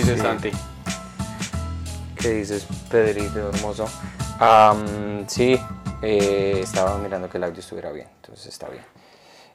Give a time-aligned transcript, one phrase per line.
[0.00, 0.22] dices, Sí.
[0.22, 0.50] Santi?
[2.20, 3.86] ¿Qué dices, Pedrito hermoso?
[4.38, 5.58] Am, sí,
[6.02, 8.82] eh, estaba mirando que el audio estuviera bien, entonces está bien.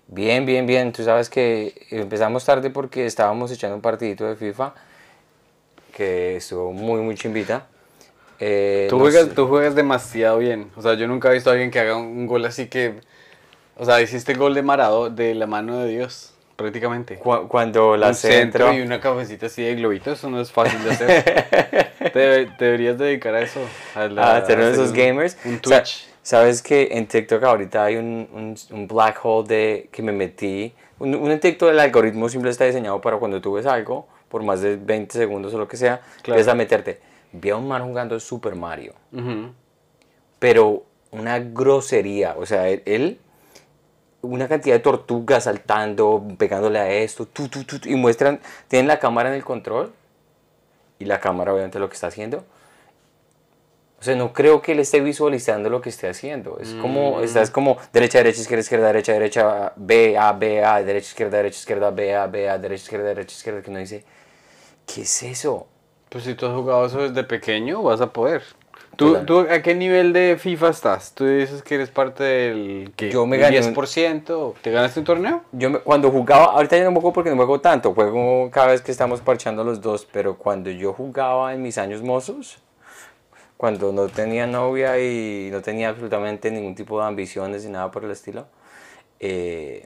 [0.07, 0.91] Bien, bien, bien.
[0.93, 4.73] Tú sabes que empezamos tarde porque estábamos echando un partidito de FIFA
[5.93, 7.65] que estuvo muy, muy chimbita.
[8.39, 10.69] Eh, Tú no juegas, sé- tú juegas demasiado bien.
[10.75, 12.99] O sea, yo nunca he visto a alguien que haga un gol así que...
[13.77, 17.17] O sea, hiciste el gol de Marado de la mano de Dios, prácticamente.
[17.17, 20.51] cu- cuando la un centro centro, y una cabecita así de globito, eso no es
[20.51, 21.23] fácil de hacer.
[22.13, 23.59] te, te deberías dedicar a eso.
[23.95, 25.37] A, la- a hacer esos un- gamers.
[25.45, 26.07] Un Twitch.
[26.21, 30.73] Sabes que en TikTok ahorita hay un, un, un black hole de que me metí.
[30.97, 34.61] Un, un TikTok el algoritmo simple está diseñado para cuando tú ves algo, por más
[34.61, 36.39] de 20 segundos o lo que sea, Claro.
[36.39, 36.99] empiezas a meterte.
[37.31, 38.93] Vi a un man jugando Super Mario,
[40.39, 42.35] pero una grosería.
[42.37, 43.19] O sea, él, él-
[44.25, 48.99] una cantidad de tortugas saltando, pegándole a esto, tu, tu, tu, y muestran, tienen la
[48.99, 49.93] cámara en el control
[50.99, 52.43] y la cámara obviamente lo que está haciendo.
[53.99, 56.59] O sea, no creo que él esté visualizando lo que esté haciendo.
[56.59, 61.07] Es como, estás como derecha, derecha, izquierda, izquierda, derecha, derecha, B, A, B, A, derecha,
[61.07, 64.03] izquierda, derecha, izquierda, B, A, B, A, derecha, izquierda, derecha, izquierda, que uno dice,
[64.85, 65.67] ¿qué es eso?
[66.09, 68.43] Pues si tú has jugado eso desde pequeño, vas a poder.
[68.95, 69.17] ¿Tú.
[69.25, 71.13] ¿Tú a qué nivel de FIFA estás?
[71.13, 73.11] ¿Tú dices que eres parte del ¿qué?
[73.11, 74.53] Yo me gané un- 10%?
[74.61, 75.41] ¿Te ganaste un torneo?
[75.51, 78.81] Yo me- cuando jugaba, ahorita ya no juego porque no juego tanto, juego cada vez
[78.81, 82.57] que estamos parchando los dos, pero cuando yo jugaba en mis años mozos,
[83.57, 88.03] cuando no tenía novia y no tenía absolutamente ningún tipo de ambiciones ni nada por
[88.03, 88.45] el estilo,
[89.19, 89.85] eh,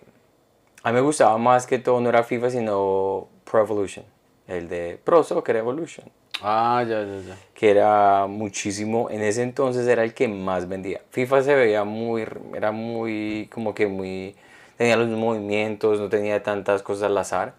[0.83, 4.05] a mí me gustaba más que todo, no era FIFA, sino Pro Evolution,
[4.47, 6.09] el de Pro Soccer Evolution,
[6.41, 7.37] Ah, ya, ya, ya.
[7.53, 11.01] que era muchísimo, en ese entonces era el que más vendía.
[11.11, 14.35] FIFA se veía muy, era muy, como que muy,
[14.77, 17.55] tenía los movimientos, no tenía tantas cosas al azar.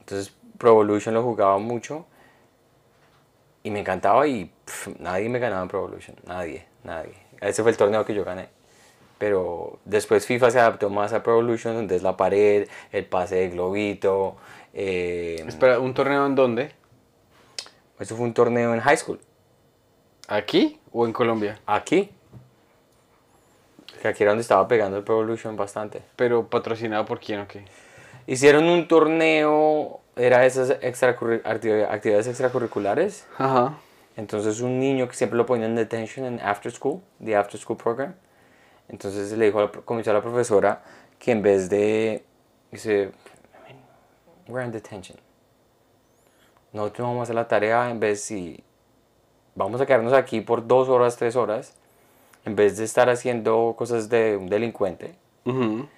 [0.00, 2.06] Entonces Pro Evolution lo jugaba mucho
[3.62, 4.50] y me encantaba y
[4.98, 7.12] nadie me ganaba en Pro Evolution, nadie, nadie.
[7.42, 8.48] Ese fue el torneo que yo gané.
[9.18, 13.34] Pero después FIFA se adaptó más a Pro Evolution, donde es la pared, el pase
[13.36, 14.36] de globito.
[14.72, 16.77] eh, Espera, ¿un torneo en dónde?
[17.98, 19.20] Eso fue un torneo en high school.
[20.28, 21.58] ¿Aquí o en Colombia?
[21.66, 22.10] Aquí.
[24.02, 26.02] Que aquí era donde estaba pegando el Pro Evolution bastante.
[26.16, 27.64] Pero patrocinado por quién o qué?
[28.26, 33.26] Hicieron un torneo, era esas extracurri- actividades extracurriculares.
[33.38, 33.78] Ajá.
[34.16, 37.76] Entonces un niño que siempre lo ponían en detention en after school, the after school
[37.76, 38.14] program.
[38.88, 40.82] Entonces le dijo, a la, comenzó a la profesora
[41.18, 42.24] que en vez de,
[42.70, 43.10] dice,
[43.68, 43.82] I mean,
[44.46, 45.18] we're in detention.
[46.78, 48.62] Nosotros vamos a hacer la tarea en vez si
[49.56, 51.74] vamos a quedarnos aquí por dos horas, tres horas,
[52.44, 55.16] en vez de estar haciendo cosas de un delincuente.
[55.44, 55.88] Ujú.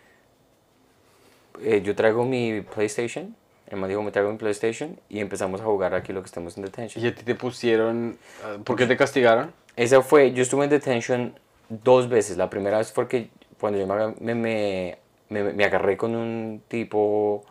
[1.63, 3.37] eh, yo traigo mi PlayStation,
[3.69, 6.57] el man dijo, me traigo mi PlayStation y empezamos a jugar aquí lo que estamos
[6.57, 7.05] en detention.
[7.05, 8.17] ¿Y a ti te pusieron...
[8.43, 9.53] ah, ¿Por qué te castigaron?
[9.77, 11.35] Esa fue, yo estuve en detention
[11.69, 12.39] dos veces.
[12.39, 13.29] La primera vez fue que
[13.61, 14.99] cuando yo me, me,
[15.29, 17.45] me- me agarré con un tipo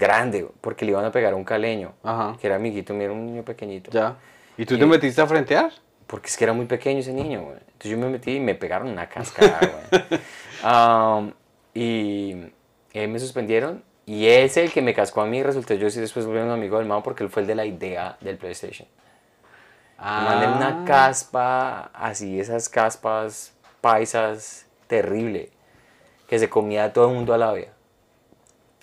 [0.00, 2.36] grande, porque le iban a pegar a un caleño, Ajá.
[2.40, 3.90] que era amiguito mío, era un niño pequeñito.
[3.92, 4.16] Ya.
[4.56, 5.70] ¿Y tú Y- te metiste a frentear?
[6.08, 7.58] Porque es que era muy pequeño ese niño, güey.
[7.58, 10.20] Entonces yo me metí y me pegaron una cascada, güey.
[10.62, 11.32] Um,
[11.72, 12.34] y
[12.94, 13.82] me suspendieron.
[14.04, 16.78] Y ese, el que me cascó a mí, resultó yo sí después volví un amigo
[16.78, 18.86] del man porque él fue el de la idea del PlayStation.
[19.98, 20.54] Me mandé Ah.
[20.56, 25.50] una caspa, así, esas caspas paisas, terrible,
[26.28, 27.68] que se comía a todo el mundo a la vez.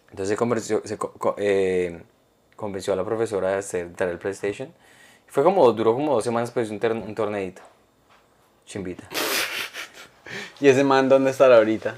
[0.10, 0.98] Entonces se convenció, se
[1.38, 2.02] eh,
[2.56, 4.72] convenció a la profesora de hacer, traer el PlayStation.
[5.28, 7.62] Fue como, duró como dos semanas, pues un, ter- un torneito.
[8.66, 9.08] Chimbita.
[10.60, 11.96] ¿Y ese man dónde estará ahorita?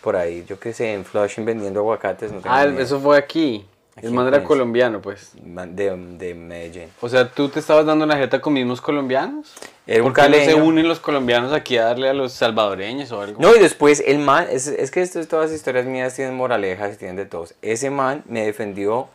[0.00, 2.32] Por ahí, yo qué sé, en Flushing vendiendo aguacates.
[2.32, 2.80] No tengo Ah, idea.
[2.82, 3.66] eso fue aquí.
[4.02, 5.32] El man era colombiano, pues.
[5.34, 6.90] De, de Medellín.
[7.00, 9.54] O sea, ¿tú te estabas dando la jeta con mismos colombianos?
[9.86, 13.10] Era un ¿Por qué no se unen los colombianos aquí a darle a los salvadoreños
[13.12, 13.40] o algo?
[13.40, 16.94] No, y después el man, es, es que esto, todas las historias mías tienen moralejas
[16.94, 17.54] y tienen de todos.
[17.62, 19.08] Ese man me defendió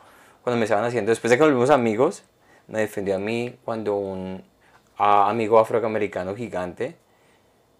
[0.43, 2.23] cuando me estaban haciendo, después de que nos volvimos amigos,
[2.67, 4.43] me defendió a mí cuando un
[4.97, 6.95] amigo afroamericano gigante,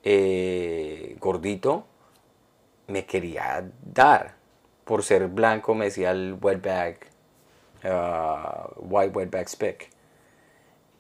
[0.04, 1.86] eh, gordito,
[2.88, 4.41] me quería dar
[4.92, 7.08] por ser blanco, me decía el wetback,
[7.86, 9.90] ah, white wetback speck.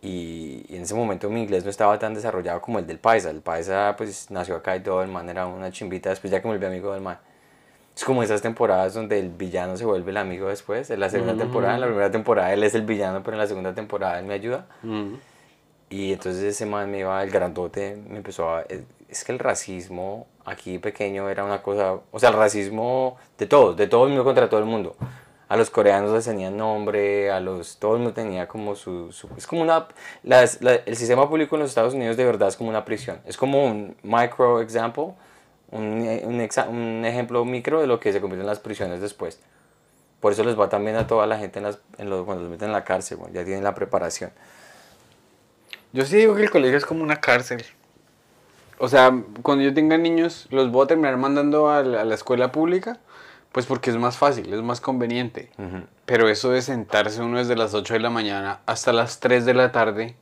[0.01, 3.29] Y, y en ese momento mi inglés no estaba tan desarrollado como el del paisa.
[3.29, 6.47] El paisa pues nació acá y todo, el man era una chimbita, después ya que
[6.47, 7.19] me volví amigo del man.
[7.93, 10.89] Es como esas temporadas donde el villano se vuelve el amigo después.
[10.89, 13.47] En la segunda temporada, en la primera temporada él es el villano, pero en la
[13.47, 14.67] segunda temporada él me ayuda.
[14.83, 15.15] Mm.
[15.89, 18.63] Y entonces ese man me iba, el grandote, me empezó a...
[19.09, 21.95] Es que el racismo aquí pequeño era una cosa...
[22.11, 24.95] O sea, el racismo de todos, de todo el mundo contra todo el mundo.
[25.49, 29.27] a los coreanos les tenían nombre, a los, todo el mundo tenía como su, su-
[29.37, 29.85] es como una,
[30.23, 33.19] las- la- el sistema público en los Estados Unidos de verdad es como una prisión,
[33.25, 35.07] es como un micro example,
[35.71, 35.83] un,
[36.23, 39.41] un, exa- un ejemplo micro de lo que se convierte en las prisiones después.
[40.21, 42.51] Por eso les va también a toda la gente en las, en los, cuando los
[42.51, 44.31] meten en la cárcel, ya tienen la preparación.
[45.93, 47.65] Yo sí digo que el colegio es como una cárcel.
[48.83, 49.13] O sea,
[49.43, 52.97] cuando yo tenga niños, los voy a terminar mandando a la, a la escuela pública,
[53.51, 55.51] pues porque es más fácil, es más conveniente.
[56.07, 59.53] Pero eso de sentarse uno desde las 8 de la mañana hasta las 3 de
[59.53, 60.15] la tarde,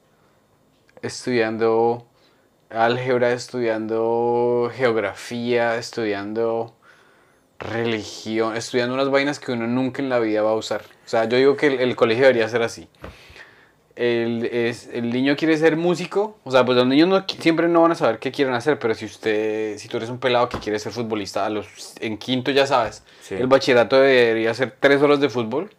[1.02, 2.06] estudiando
[2.70, 6.76] álgebra, estudiando geografía, estudiando
[7.60, 10.82] religión, estudiando unas vainas que uno nunca en la vida va a usar.
[10.82, 12.90] O sea, yo digo que el, el colegio debería ser así
[14.00, 17.82] el, es, el niño quiere ser músico, o sea, pues los niños no, siempre no
[17.82, 20.58] van a saber qué quieren hacer, pero si usted, si tú eres un pelado que
[20.58, 21.68] quiere ser futbolista, a los,
[22.00, 23.36] en quinto ya sabes, Sí.
[23.36, 25.70] el bachillerato debería ser tres horas de fútbol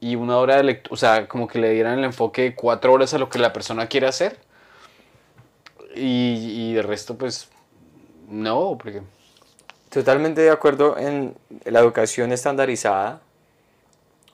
[0.00, 2.92] y una hora de lectura, o sea, como que le dieran el enfoque de cuatro
[2.92, 4.36] horas a lo que la persona quiere hacer
[5.94, 7.48] y, y de resto, pues,
[8.28, 9.00] no, porque...
[9.90, 11.34] Totalmente de acuerdo en
[11.66, 13.20] la educación estandarizada,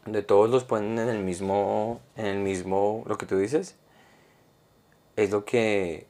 [0.09, 3.77] donde todos los ponen en el mismo, en el mismo, lo que tú dices,
[5.17, 6.07] es lo que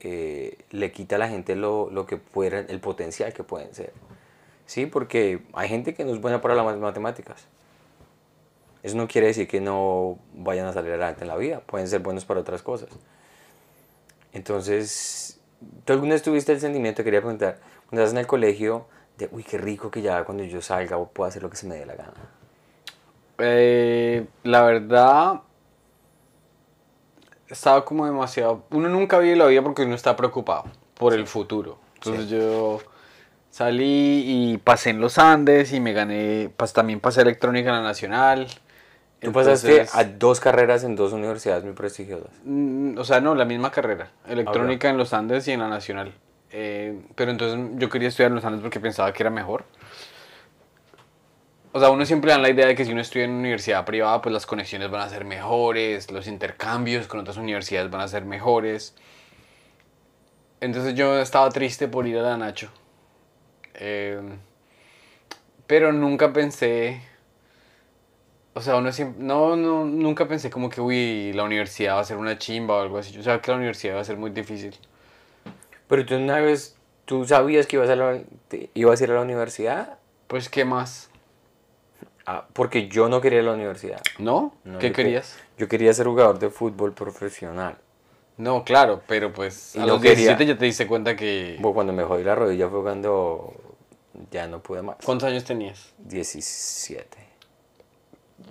[0.00, 3.92] eh, le quita a la gente lo, lo que pueden, el potencial que pueden ser.
[4.64, 7.44] Sí, porque hay gente que no es buena para las matemáticas.
[8.82, 12.00] Eso no quiere decir que no vayan a salir adelante en la vida, pueden ser
[12.00, 12.88] buenos para otras cosas.
[14.32, 15.40] Entonces,
[15.84, 17.58] ¿tú alguna vez tuviste el sentimiento, quería preguntar,
[17.90, 18.86] cuando estás en el colegio,
[19.18, 21.76] de, uy, qué rico que ya cuando yo salga puedo hacer lo que se me
[21.76, 22.43] dé la gana?
[23.38, 25.40] Eh, la verdad,
[27.48, 28.64] estaba como demasiado.
[28.70, 30.64] Uno nunca vive la vida porque uno está preocupado
[30.94, 31.78] por el futuro.
[31.96, 32.80] Entonces yo
[33.50, 36.50] salí y pasé en los Andes y me gané.
[36.56, 38.46] Pues también pasé electrónica en la nacional.
[39.20, 42.30] Tú pasaste a dos carreras en dos universidades muy prestigiosas.
[42.44, 44.10] mm, O sea, no, la misma carrera.
[44.28, 46.12] Electrónica en los Andes y en la nacional.
[46.50, 49.64] Eh, pero entonces yo quería estudiar en los Andes porque pensaba que era mejor.
[51.76, 53.84] O sea, uno siempre da la idea de que si uno estudia en una universidad
[53.84, 58.06] privada, pues las conexiones van a ser mejores, los intercambios con otras universidades van a
[58.06, 58.94] ser mejores.
[60.60, 62.70] Entonces yo estaba triste por ir a la Nacho.
[63.74, 64.22] Eh,
[65.66, 67.02] pero nunca pensé...
[68.54, 69.24] O sea, uno siempre...
[69.24, 72.82] No, no, nunca pensé como que, uy, la universidad va a ser una chimba o
[72.82, 73.10] algo así.
[73.10, 74.76] Yo sabía que la universidad va a ser muy difícil.
[75.88, 78.20] Pero tú una vez, ¿tú sabías que ibas a, la-
[78.74, 79.98] ibas a ir a la universidad?
[80.28, 81.10] Pues, ¿qué más?
[82.26, 84.00] Ah, porque yo no quería ir a la universidad.
[84.18, 84.54] ¿No?
[84.64, 85.36] No, ¿Qué yo que- querías?
[85.58, 87.76] Yo quería ser jugador de fútbol profesional.
[88.36, 90.14] No, claro, pero pues Y a no los quería.
[90.36, 91.56] 17 ya te diste cuenta que...
[91.60, 93.54] Bueno, cuando me jodí la rodilla fue cuando
[94.30, 94.96] ya no pude más.
[95.04, 95.92] ¿Cuántos años tenías?
[95.98, 97.18] 17.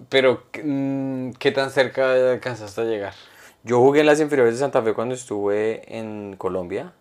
[0.09, 3.13] Pero, mm, ¿qué tan cerca alcanzaste a llegar?
[3.63, 6.93] Yo jugué en las inferiores de Santa Fe cuando estuve en Colombia.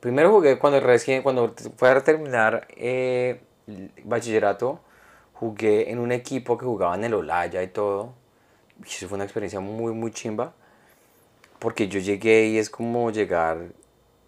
[0.00, 3.40] Primero jugué cuando recién, cuando fue a terminar eh,
[4.04, 4.80] bachillerato,
[5.34, 8.14] jugué en un equipo que jugaba en el Olaya y todo.
[8.84, 10.54] Y eso fue una experiencia muy, muy chimba.
[11.58, 13.72] Porque yo llegué y es como llegar,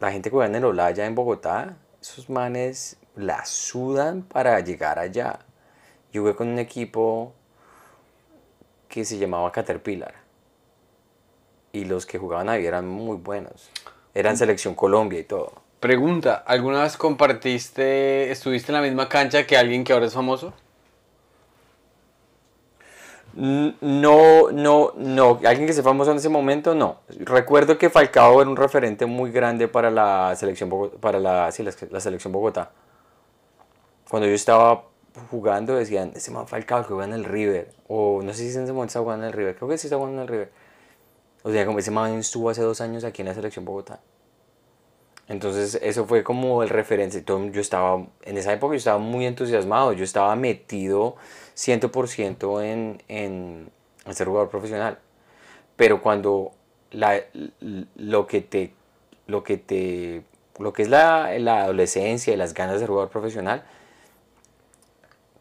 [0.01, 4.99] la gente que juega en el Olaya en Bogotá, esos manes la sudan para llegar
[4.99, 5.41] allá.
[6.13, 7.33] Yo jugué con un equipo
[8.89, 10.15] que se llamaba Caterpillar.
[11.73, 13.71] Y los que jugaban ahí eran muy buenos.
[14.15, 15.64] Eran selección Colombia y todo.
[15.85, 20.55] Pregunta, ¿alguna vez compartiste, estuviste en la misma cancha que alguien que ahora es famoso?
[23.35, 25.41] No, no, no.
[25.45, 27.01] Alguien que sea famoso en ese momento, no.
[27.19, 31.73] Recuerdo que Falcao era un referente muy grande para la selección para la, sí, la,
[31.91, 32.71] la selección Bogotá.
[34.09, 34.85] Cuando yo estaba
[35.31, 37.75] jugando decían, ese man Falcao que juega en el River.
[37.89, 39.55] O no sé si en ese momento está jugando en el River.
[39.57, 40.51] Creo que sí está jugando en el River.
[41.43, 44.01] O sea, como ese man estuvo hace dos años aquí en la selección Bogotá.
[45.29, 47.25] Entonces eso fue como el referente.
[47.27, 51.17] Yo estaba, en esa época yo estaba muy entusiasmado, yo estaba metido
[51.57, 53.71] 100% en, en,
[54.05, 54.99] en ser jugador profesional.
[55.77, 56.53] Pero cuando
[56.91, 57.23] la,
[57.97, 58.73] lo que te,
[59.27, 60.23] lo que te,
[60.59, 63.65] lo que es la, la adolescencia y las ganas de ser jugador profesional,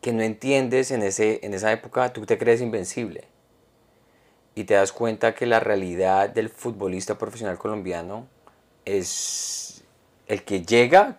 [0.02, 3.26] que no entiendes en, ese, en esa época, tú te crees invencible.
[4.56, 8.28] Y te das cuenta que la realidad del futbolista profesional colombiano
[8.86, 9.73] es
[10.28, 11.18] el que llega,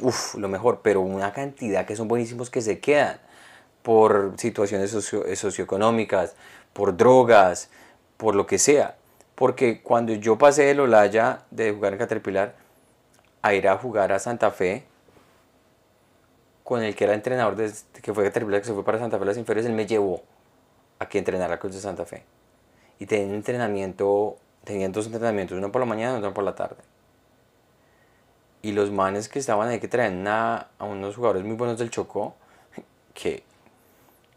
[0.00, 3.18] uff, lo mejor, pero una cantidad que son buenísimos que se quedan
[3.82, 6.34] por situaciones eh, socioeconómicas,
[6.72, 7.68] por drogas,
[8.16, 8.96] por lo que sea.
[9.34, 12.54] Porque cuando yo pasé del Olaya de jugar en Caterpillar
[13.42, 14.84] a ir a jugar a Santa Fe,
[16.62, 19.24] con el que era entrenador, de, que fue Caterpillar, que se fue para Santa Fe
[19.24, 20.22] las inferiores, él me llevó
[20.98, 22.22] a que entrenara Cruz de Santa Fe.
[22.98, 26.54] Y tenía un entrenamiento, tenían dos entrenamientos, uno por la mañana y otro por la
[26.54, 26.76] tarde.
[28.62, 31.90] Y los manes que estaban ahí, que traían a, a unos jugadores muy buenos del
[31.90, 32.36] Chocó,
[33.14, 33.42] que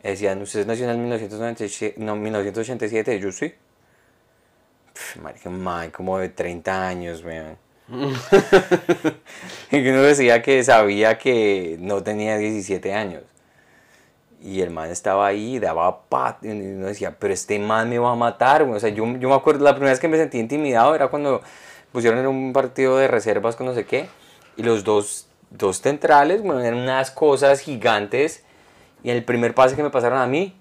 [0.01, 3.53] decían, ustedes nació en 1997, no, 1987, yo sí.
[5.21, 7.57] Marica, man, como de 30 años, weón.
[9.71, 13.23] y uno decía que sabía que no tenía 17 años.
[14.41, 18.11] Y el man estaba ahí, daba pat, y uno decía, pero este man me va
[18.11, 18.63] a matar.
[18.63, 18.75] weón.
[18.75, 21.41] O sea, yo, yo me acuerdo, la primera vez que me sentí intimidado era cuando
[21.95, 24.07] pusieron en un partido de reservas con no sé qué.
[24.57, 28.43] Y los dos, dos centrales, bueno, eran unas cosas gigantes.
[29.01, 30.55] Y en el primer pase que me pasaron a mí,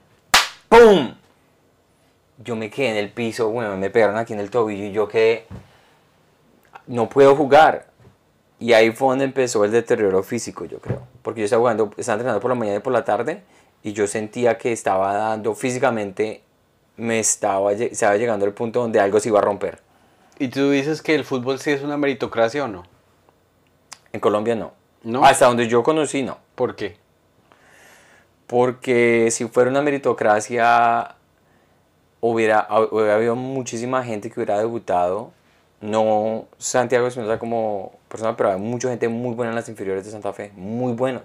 [0.69, 1.15] ¡pum!
[2.39, 5.07] Yo me quedé en el piso, bueno, me pegaron aquí en el tobillo y yo
[5.07, 5.47] quedé,
[6.87, 7.87] no puedo jugar.
[8.59, 11.03] Y ahí fue donde empezó el deterioro físico, yo creo.
[11.23, 13.43] Porque yo estaba jugando, estaba entrenando por la mañana y por la tarde
[13.85, 16.43] y yo sentía que estaba dando físicamente,
[16.97, 19.84] me estaba, estaba llegando al punto donde algo se iba a romper.
[20.39, 22.83] ¿Y tú dices que el fútbol sí es una meritocracia o no?
[24.13, 24.73] En Colombia no.
[25.03, 25.25] No.
[25.25, 26.39] Hasta donde yo conocí, no.
[26.55, 26.97] ¿Por qué?
[28.47, 31.17] Porque si fuera una meritocracia,
[32.21, 35.33] hubiera, hubiera habido muchísima gente que hubiera debutado.
[35.81, 40.11] No Santiago Espinosa como persona, pero hay mucha gente muy buena en las inferiores de
[40.11, 41.23] Santa Fe, muy buenos.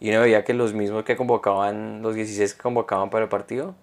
[0.00, 3.74] Y uno veía que los mismos que convocaban, los 16 que convocaban para el partido,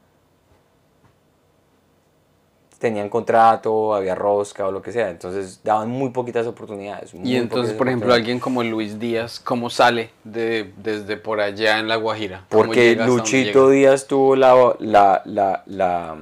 [2.81, 5.11] tenían contrato, había rosca o lo que sea.
[5.11, 7.13] Entonces daban muy poquitas oportunidades.
[7.13, 11.79] muy Y entonces, por ejemplo, alguien como Luis Díaz, ¿cómo sale de, desde por allá
[11.79, 12.45] en La Guajira?
[12.49, 13.69] ¿Cómo Porque Luchito?
[13.69, 16.17] Díaz tuvo la, la, la, la,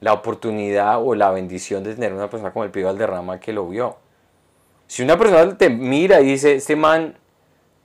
[0.00, 3.68] la oportunidad o la bendición de tener una persona como el Pío Valderrama que lo
[3.68, 3.98] vio.
[4.86, 7.14] Si una persona te mira y dice, este man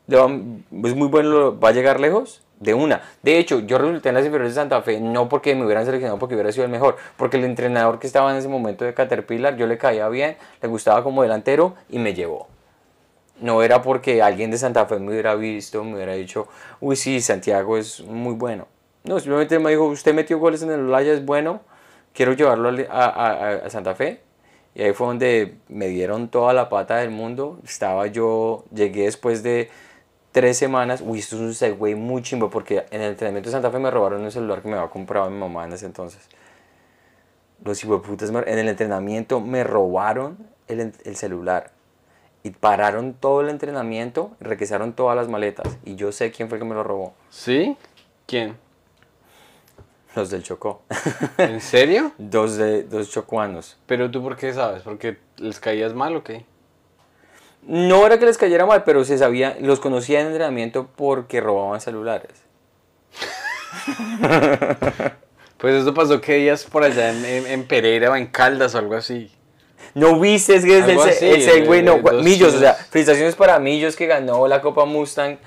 [0.08, 3.02] es muy bueno, va a llegar lejos, de una.
[3.24, 6.18] De hecho, yo resulté en las inferiores de Santa Fe no porque me hubieran seleccionado
[6.20, 9.58] porque hubiera sido el mejor, porque el entrenador que estaba en ese momento de Caterpillar,
[9.58, 12.48] yo le caía bien, le gustaba como delantero y me llevó.
[13.40, 16.48] No era porque alguien de Santa Fe me hubiera visto, me hubiera dicho,
[16.80, 18.68] uy, sí, Santiago es muy bueno.
[19.04, 21.62] No, simplemente me dijo, usted metió goles en el Olaya, es bueno,
[22.14, 24.22] quiero llevarlo a, a- a Santa Fe.
[24.76, 27.60] Y ahí fue donde me dieron toda la pata del mundo.
[27.66, 29.70] Estaba yo, llegué después de
[30.32, 31.02] tres semanas.
[31.06, 33.92] Uy, esto es un segue muy chimbo porque en el entrenamiento de Santa Fe me
[33.92, 36.28] robaron un celular que me había comprado mi mamá en ese entonces.
[37.64, 41.72] Los hijueputas en el entrenamiento me robaron el, el celular.
[42.44, 45.78] Y pararon todo el entrenamiento, requisaron todas las maletas.
[45.86, 47.14] Y yo sé quién fue el que me lo robó.
[47.30, 47.78] ¿Sí?
[48.26, 48.58] ¿Quién?
[50.16, 50.82] Los del Chocó.
[51.38, 52.12] ¿En serio?
[52.18, 53.78] dos, de, dos chocuanos.
[53.86, 54.82] ¿Pero tú por qué sabes?
[54.82, 56.46] ¿Porque les caías mal o qué?
[57.68, 61.80] No era que les cayera mal, pero se sabía, los conocía en entrenamiento porque robaban
[61.82, 62.32] celulares.
[65.58, 68.80] Pues eso pasó que días por allá en, en- en Pereira o en Caldas o
[68.80, 69.30] algo así.
[69.94, 73.96] No viste, es que es Algo así, no, dos Millos, o sea, felicitaciones para Millos
[73.96, 75.38] que ganó la Copa Mustang.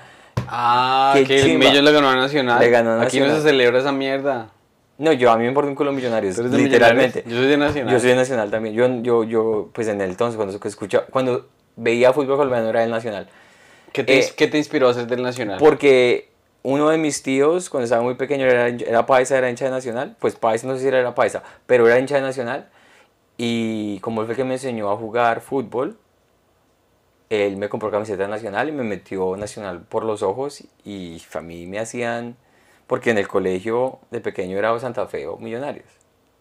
[0.47, 1.67] Ah, Qué que el chimba.
[1.67, 2.61] Millo le ganó a Nacional.
[2.61, 3.41] Le ganó a Aquí no Nacional.
[3.43, 4.51] se celebra esa mierda.
[4.97, 7.23] No, yo a mí me importa un culo millonarios, ¿Tú eres de literalmente.
[7.25, 7.33] Millonarios?
[7.33, 7.93] Yo soy de Nacional.
[7.93, 8.73] Yo soy de Nacional también.
[8.75, 12.91] Yo, yo, yo, pues en el entonces, cuando escuchaba, cuando veía fútbol colombiano era el
[12.91, 13.27] Nacional.
[13.91, 15.57] ¿Qué te, Eh, qué te inspiró a ser del Nacional?
[15.59, 16.29] Porque
[16.63, 20.15] uno de mis tíos, cuando estaba muy pequeño, era, era paisa, era hincha de Nacional.
[20.19, 22.67] Pues paisa, no sé si era paisa, pero era hincha de Nacional.
[23.37, 25.97] Y como él fue el que me enseñó a jugar fútbol,
[27.29, 30.63] él me compró camiseta Nacional y me metió Nacional por los ojos.
[30.83, 32.35] Y a mí me hacían,
[32.87, 35.87] porque en el colegio de pequeño era Santa Fe o Millonarios.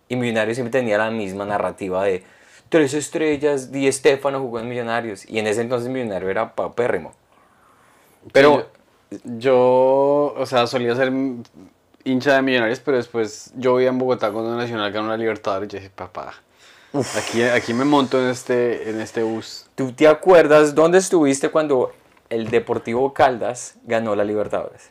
[0.09, 2.23] Y Millonarios siempre tenía la misma narrativa de
[2.69, 5.29] tres estrellas, Di Estefano jugó en Millonarios.
[5.29, 7.13] Y en ese entonces Millonario era papérrimo.
[8.33, 8.59] Pero...
[8.59, 8.67] yo,
[9.39, 11.13] yo, o sea, solía ser
[12.05, 15.73] hincha de Millonarios, pero después yo vivía en Bogotá cuando Nacional ganó la Libertadores y
[15.73, 16.35] yo dije, papá,
[17.17, 19.67] aquí, aquí me monto en este, en este bus.
[19.75, 21.93] ¿Tú te acuerdas dónde estuviste cuando
[22.31, 24.91] el Deportivo Caldas ganó la Libertadores?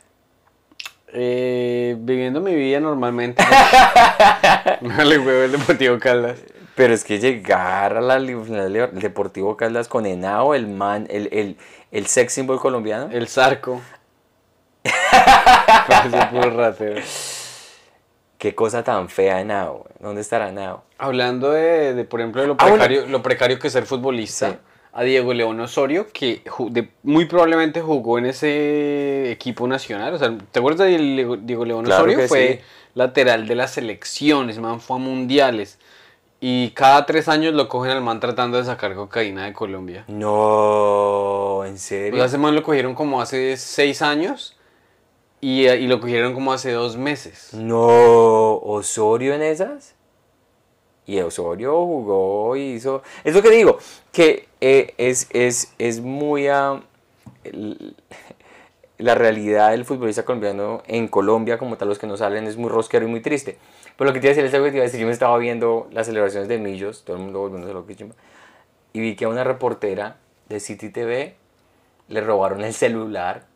[1.12, 3.42] Eh, viviendo mi vida normalmente.
[4.80, 6.38] no le juego el Deportivo Caldas.
[6.74, 11.56] Pero es que llegar a la, Deportivo Caldas con Henao, el man, el, el,
[11.92, 13.08] el sex symbol colombiano.
[13.12, 13.80] El Zarco.
[18.38, 19.86] Qué cosa tan fea Henao.
[20.00, 20.84] ¿Dónde estará Henao?
[20.98, 22.76] Hablando de, de, por ejemplo, de lo Ah, bueno.
[22.76, 24.56] precario, lo precario que es ser futbolista, Sí.
[24.92, 30.12] a Diego León Osorio, que de- muy probablemente jugó en ese equipo nacional.
[30.14, 32.28] O sea, ¿te acuerdas de Diego, León Claro Osorio?
[32.28, 32.64] Fue sí.
[32.94, 35.78] lateral de las selecciones, man, fue a mundiales.
[36.46, 40.04] Y cada tres años lo cogen al man tratando de sacar cocaína de Colombia.
[40.08, 42.22] No, ¿en Pues serio?
[42.22, 44.54] a ese man lo cogieron como hace seis años
[45.40, 47.54] y, y lo cogieron como hace dos meses.
[47.54, 49.94] No, Osorio en esas.
[51.06, 53.02] Y Osorio jugó y hizo.
[53.24, 53.78] Es lo que digo,
[54.12, 56.46] que eh, es, es, es muy.
[56.46, 57.96] el-
[58.98, 62.68] la realidad del futbolista colombiano en Colombia, como tal, los que no salen, es muy
[62.70, 63.58] rosquero y muy triste.
[63.96, 65.00] Pero lo que te iba a decir es algo que te iba a decir.
[65.00, 67.92] Yo me estaba viendo las celebraciones de Millos, todo el mundo volviéndose loco,
[68.92, 70.16] y vi que a una reportera
[70.48, 71.36] de City TV
[72.08, 73.46] le robaron el celular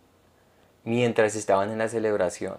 [0.84, 2.56] mientras estaban en la celebración.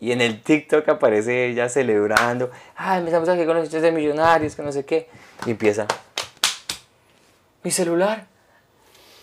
[0.00, 2.50] Y en el TikTok aparece ella celebrando.
[2.76, 5.08] Ay, me estamos aquí con los hechos de millonarios, que no sé qué.
[5.44, 5.86] Y empieza.
[7.64, 8.26] Mi celular.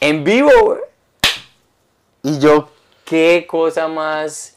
[0.02, 0.82] En vivo, güey.
[2.24, 2.70] Y yo,
[3.06, 4.55] qué cosa más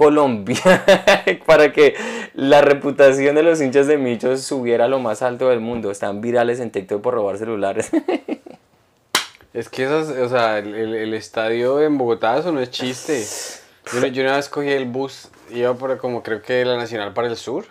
[0.00, 0.82] colombiana
[1.46, 1.94] para que
[2.32, 5.90] la reputación de los hinchas de Michos subiera a lo más alto del mundo.
[5.90, 7.90] Están virales en TikTok por robar celulares.
[9.52, 13.26] Es que esas, o sea, el estadio en Bogotá, eso no es chiste.
[13.92, 17.26] Yo, yo una vez cogí el bus, iba por como creo que la Nacional para
[17.26, 17.64] el Sur.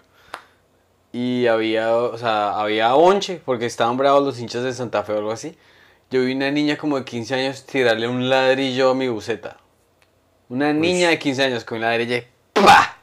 [1.14, 5.20] Y había, o sea, había onche, porque estaban bravos los hinchas de Santa Fe o
[5.20, 5.58] algo así.
[6.12, 9.56] Yo vi una niña como de 15 años tirarle un ladrillo a mi buceta.
[10.50, 12.98] Una niña de 15 años con ladrillo y ¡pah!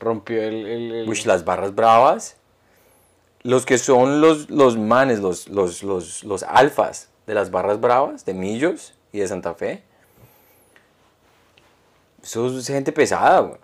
[0.00, 0.66] Rompió el...
[0.66, 2.36] el- las barras bravas.
[3.42, 8.24] Los que son los, los manes, los, los, los, los alfas de las barras bravas,
[8.26, 9.82] de Millos y de Santa Fe.
[12.22, 13.58] Eso es gente pesada, güey.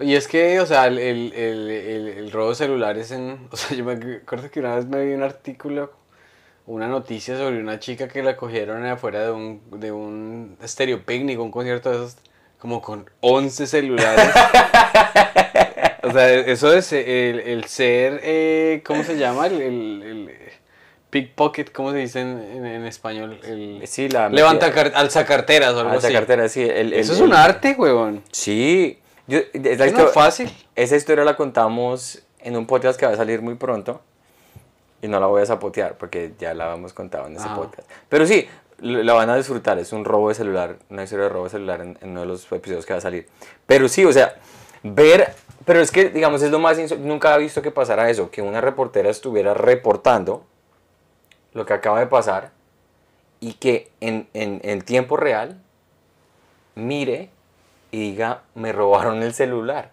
[0.00, 3.48] Y es que, o sea, el, el, el, el- el robo de celulares en...
[3.52, 5.92] O sea, yo me acuerdo que una vez me vi un artículo,
[6.66, 11.38] una noticia sobre una chica que la cogieron afuera de un, de un estéreo picnic,
[11.38, 12.16] un concierto de esos,
[12.58, 14.30] como con 11 celulares.
[16.02, 19.46] o sea, eso es el, el ser, eh, ¿cómo se llama?
[19.46, 20.30] El, el, el
[21.10, 23.38] pickpocket, ¿cómo se dice en, en- en español?
[23.44, 26.14] El, Sí, la levanta car- alzacarteras o algo Alza así.
[26.14, 26.62] cartera, sí.
[26.62, 28.22] Eso es un arte, huevón.
[28.32, 28.98] Sí.
[29.26, 30.52] Yo, esa, Eso no es fácil.
[30.76, 34.02] esa historia la contamos en un podcast que va a salir muy pronto.
[35.04, 37.54] Y no la voy a zapotear porque ya la hemos contado en ese Ah.
[37.54, 37.86] podcast.
[38.08, 39.78] Pero sí, la van a disfrutar.
[39.78, 42.26] Es un robo de celular, una historia de robo de celular en, en uno de
[42.26, 43.28] los episodios que va a salir.
[43.66, 44.36] Pero sí, o sea,
[44.82, 45.34] ver.
[45.66, 46.78] Pero es que, digamos, es lo más.
[46.98, 50.46] Nunca he visto que pasara eso, que una reportera estuviera reportando
[51.52, 52.52] lo que acaba de pasar
[53.40, 55.60] y que en, en, en tiempo real
[56.74, 57.28] mire
[57.90, 59.90] y diga, me robaron el celular.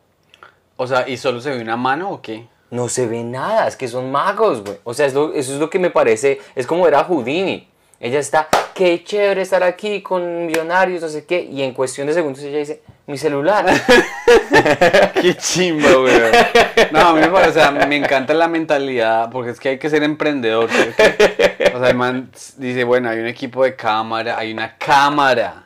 [0.77, 2.47] O sea, ¿y solo se ve una mano o qué?
[2.71, 4.77] No se ve nada, es que son magos, güey.
[4.83, 7.67] O sea, es eso es lo que me parece, es como era Houdini.
[7.99, 12.13] Ella está, qué chévere estar aquí con millonarios, no sé qué, y en cuestión de
[12.13, 13.65] segundos ella dice, mi celular.
[15.21, 16.13] Qué chimba, güey.
[16.91, 19.77] No, a mí me parece, o sea, me encanta la mentalidad, porque es que hay
[19.77, 20.65] que ser emprendedor.
[20.65, 25.65] O sea, el man dice, bueno, hay un equipo de cámara, hay una cámara.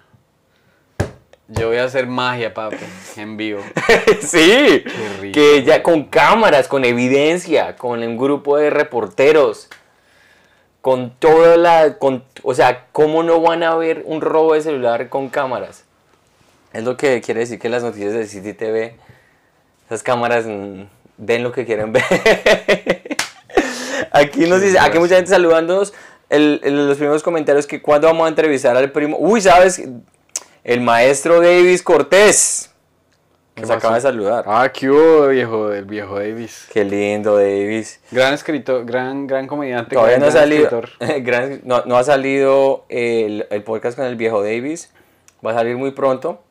[1.47, 2.77] Yo voy a hacer magia, papi,
[3.17, 3.61] en vivo.
[4.21, 4.83] sí,
[5.21, 9.69] rico, que ella con cámaras, con evidencia, con un grupo de reporteros,
[10.81, 15.07] con toda la, con, o sea, ¿cómo no van a ver un robo de celular
[15.09, 15.83] con cámaras?
[16.73, 18.95] Es lo que quiere decir que las noticias de City TV,
[19.85, 20.81] esas cámaras mm,
[21.17, 22.03] ven lo que quieren ver.
[24.11, 25.93] aquí nos dice, aquí mucha gente saludándonos.
[26.29, 29.15] El, el- los primeros comentarios que cuando vamos a entrevistar al primo.
[29.19, 29.81] Uy, ¿sabes?
[30.65, 32.71] El maestro Davis Cortés.
[33.55, 33.73] Nos pasó?
[33.77, 34.43] acaba de saludar.
[34.47, 36.67] Ah, qué hubo, viejo, el viejo Davis.
[36.73, 38.01] Qué lindo, Davis.
[38.11, 39.95] Gran escritor, gran, gran comediante.
[39.95, 40.81] Todavía no ha salido,
[41.21, 44.91] gran- no, no ha salido el, el podcast con el viejo Davis.
[45.45, 46.41] Va a salir muy pronto.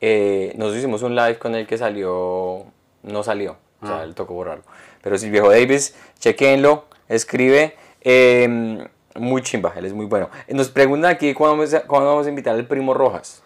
[0.00, 2.66] Eh, nosotros hicimos un live con el que salió,
[3.02, 4.06] no salió, o sea, Ah.
[4.06, 4.62] le tocó borrarlo.
[5.02, 7.74] Pero si el viejo Davis, chequenlo, escribe.
[8.06, 10.30] eh, muy chimba, él es muy bueno.
[10.48, 13.42] Nos preguntan aquí cuándo vamos a, cuándo vamos a invitar al primo Rojas.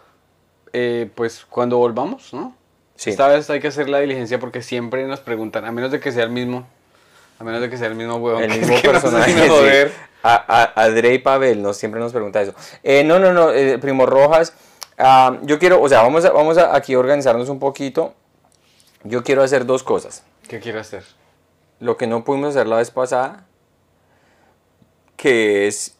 [0.72, 2.54] Eh, pues cuando volvamos, ¿no?
[2.94, 3.10] Sí.
[3.10, 6.10] Esta vez hay que hacer la diligencia porque siempre nos preguntan, a menos de que
[6.10, 6.66] sea el mismo,
[7.38, 8.42] a menos de que sea el mismo huevón.
[8.42, 9.34] El mismo no personaje.
[9.34, 9.94] me sí.
[10.22, 12.54] A, a, Adre y Pavel nos, siempre nos pregunta eso.
[12.82, 14.52] Eh, no, no, no, eh, Primo Rojas.
[14.98, 18.14] ah, yo quiero, o sea, vamos a, vamos a aquí organizarnos un poquito.
[19.04, 20.24] Yo quiero hacer dos cosas.
[20.48, 21.04] ¿Qué quiero hacer?
[21.78, 23.46] Lo que no pudimos hacer la vez pasada,
[25.18, 25.98] que es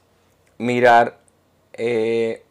[0.56, 1.18] mirar.
[1.74, 2.42] eh,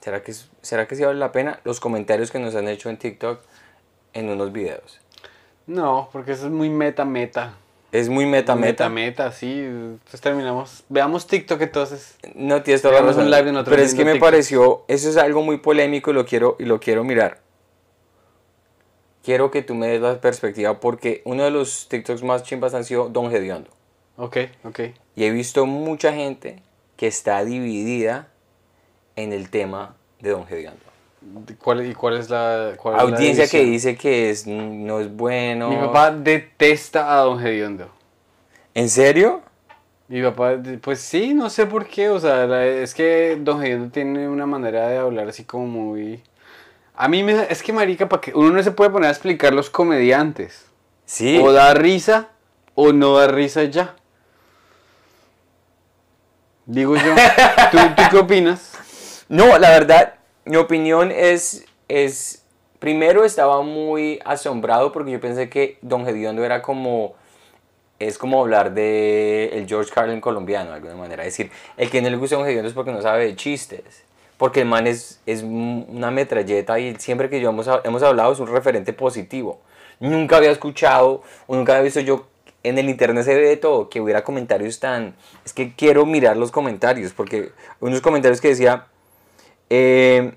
[0.00, 1.60] ¿será, que, ¿Será que sí vale la pena?
[1.64, 3.40] Los comentarios que nos han hecho en TikTok
[4.14, 4.98] en unos videos.
[5.66, 7.54] No, porque eso es muy meta, meta.
[7.92, 9.22] Es muy meta, Meta, meta.
[9.24, 9.60] meta, sí.
[9.60, 10.84] Entonces terminamos.
[10.88, 12.16] Veamos TikTok entonces.
[12.34, 13.30] No tienes toda la razón.
[13.30, 14.26] live nosotros Pero es que me TikTok.
[14.28, 17.40] pareció, eso es algo muy polémico y lo quiero, y lo quiero mirar.
[19.22, 22.84] quiero que tú me des la perspectiva porque uno de los TikToks más chimbas han
[22.84, 23.70] sido Don Gediondo.
[24.16, 24.80] Ok, ok.
[25.14, 26.62] Y he visto mucha gente
[26.96, 28.28] que está dividida
[29.16, 30.80] en el tema de Don Gediondo.
[31.58, 35.14] ¿Cuál, ¿Y cuál es la cuál es la Audiencia que dice que es, no es
[35.14, 35.70] bueno.
[35.70, 37.90] Mi papá detesta a Don Gediondo.
[38.74, 39.42] ¿En serio?
[40.08, 43.90] Mi papá, pues sí, no sé por qué, o sea, la- es que Don Gediondo
[43.90, 46.22] tiene una manera de hablar así como muy...
[46.94, 47.32] A mí me...
[47.50, 50.66] Es que, marica, para que uno no se puede poner a explicar los comediantes.
[51.06, 51.40] Sí.
[51.42, 52.28] O da risa
[52.74, 53.96] o no da risa ya.
[56.66, 57.14] Digo yo.
[57.70, 57.78] ¿Tú,
[58.10, 59.24] qué opinas?
[59.28, 62.44] No, la verdad, mi opinión es, es,
[62.80, 67.14] primero estaba muy asombrado porque yo pensé que Don Gediondo era como,
[68.00, 71.24] es como hablar de el George Carlin colombiano, de alguna manera.
[71.24, 74.02] Es decir, el que no le gusta Don Gediondo es porque no sabe de chistes.
[74.36, 78.40] Porque el man es, es una metralleta y siempre que yo hemos, hemos hablado es
[78.40, 79.60] un referente positivo.
[79.98, 82.26] Nunca había escuchado o nunca había visto yo
[82.62, 85.14] en el internet se ve de todo, que hubiera comentarios tan...
[85.44, 88.86] Es que quiero mirar los comentarios porque unos comentarios que decía...
[89.68, 90.32] Eh,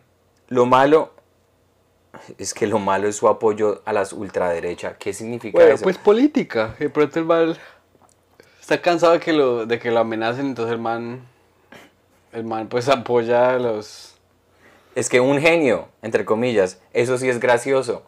[0.47, 1.11] lo malo
[2.37, 4.97] es que lo malo es su apoyo a las ultraderecha.
[4.97, 5.83] ¿Qué significa Bueno, eso?
[5.83, 6.75] pues política.
[6.79, 7.57] De pronto el mal
[8.59, 11.21] está cansado de que lo, de que lo amenacen, entonces el man,
[12.33, 14.15] el man pues apoya a los...
[14.95, 18.03] Es que un genio, entre comillas, eso sí es gracioso.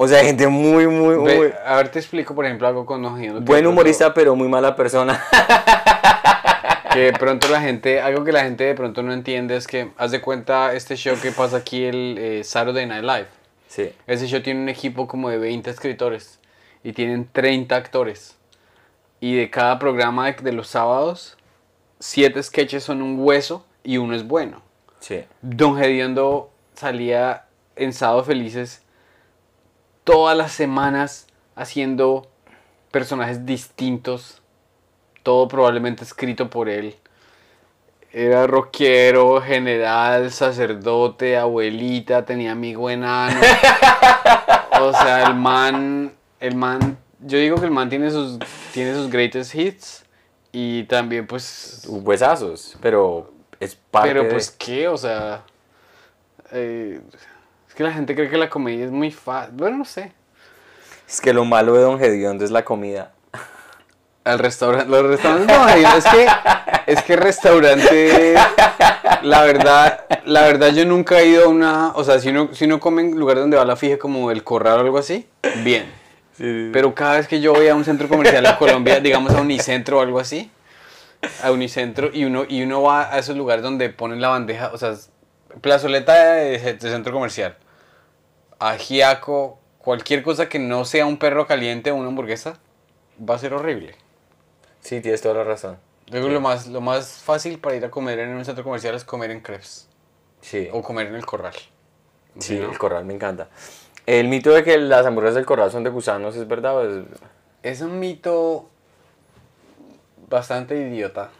[0.00, 1.52] O sea, gente muy, muy, muy...
[1.66, 4.48] A ver, te explico, por ejemplo, algo con Don Gediondo que Buen humorista, pero muy
[4.48, 5.22] mala persona.
[6.92, 9.90] Que de pronto la gente, algo que la gente de pronto no entiende es que,
[9.98, 13.26] haz de cuenta este show que pasa aquí, el eh, Saturday Night Live.
[13.68, 13.92] sí.
[14.06, 16.40] Ese show tiene un equipo como de 20 escritores
[16.82, 18.36] y tienen 30 actores.
[19.20, 21.36] Y de cada programa de, de los sábados,
[22.00, 24.62] 7 sketches son un hueso y uno es bueno.
[25.00, 25.24] Sí.
[25.42, 27.44] Don Gediondo salía
[27.76, 28.82] en Sábado Felices
[30.08, 32.30] todas las semanas haciendo
[32.90, 34.40] personajes distintos,
[35.22, 36.96] todo probablemente escrito por él.
[38.10, 43.38] Era rockero, general, sacerdote, abuelita, tenía amigo enano.
[44.80, 48.38] o sea, el man, el man, yo digo que el man tiene sus,
[48.72, 50.06] tiene sus greatest hits
[50.52, 55.42] y también pues Huesazos, pero es parte pero de- pues qué, o sea,
[56.50, 56.98] eh,
[57.78, 59.54] que la gente cree que la comedia es muy fácil.
[59.54, 60.10] Bueno, no sé.
[61.08, 63.12] Es que lo malo de Don Gediondo es la comida.
[64.24, 66.26] Al restaurante, los restaurantes no, es que
[66.88, 68.34] es que restaurante
[69.22, 72.64] la verdad, la verdad yo nunca he ido a una, o sea, si uno si
[72.64, 75.28] uno come en lugares donde va la fija como el corral o algo así,
[75.62, 75.86] bien.
[76.36, 79.98] Pero cada vez que yo voy a un centro comercial en Colombia, digamos a Unicentro
[79.98, 80.50] o algo así,
[81.44, 84.78] a Unicentro y uno y uno va a esos lugares donde ponen la bandeja, o
[84.78, 84.94] sea,
[85.60, 87.56] plazoleta de, de centro comercial,
[88.58, 92.58] ajiaco, cualquier cosa que no sea un perro caliente o una hamburguesa,
[93.28, 93.94] va a ser horrible.
[94.80, 95.78] Sí, tienes toda la razón.
[96.10, 99.30] Lo más, lo más fácil para ir a comer en un centro comercial es comer
[99.30, 99.88] en crepes
[100.40, 100.68] Sí.
[100.72, 101.54] o comer en el corral.
[102.38, 102.70] Sí, ¿no?
[102.70, 103.48] el corral me encanta.
[104.06, 106.84] El mito de que las hamburguesas del corral son de gusanos, ¿es verdad?
[106.86, 107.04] es-
[107.62, 108.68] Es un mito
[110.28, 111.30] bastante idiota,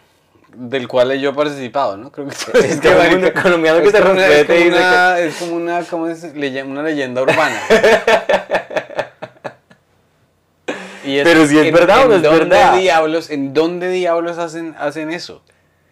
[0.58, 2.10] del cual yo he participado, ¿no?
[2.12, 2.34] Creo que
[2.66, 5.36] Es que un colombiano que es se como una- es respete como y una- es
[5.36, 6.34] como una, ¿cómo es?
[6.34, 7.60] Leye- una leyenda urbana.
[11.04, 12.76] Y Pero si es ¿en- verdad o no es dónde verdad?
[12.76, 15.42] Diablos, ¿En dónde diablos hacen, hacen eso?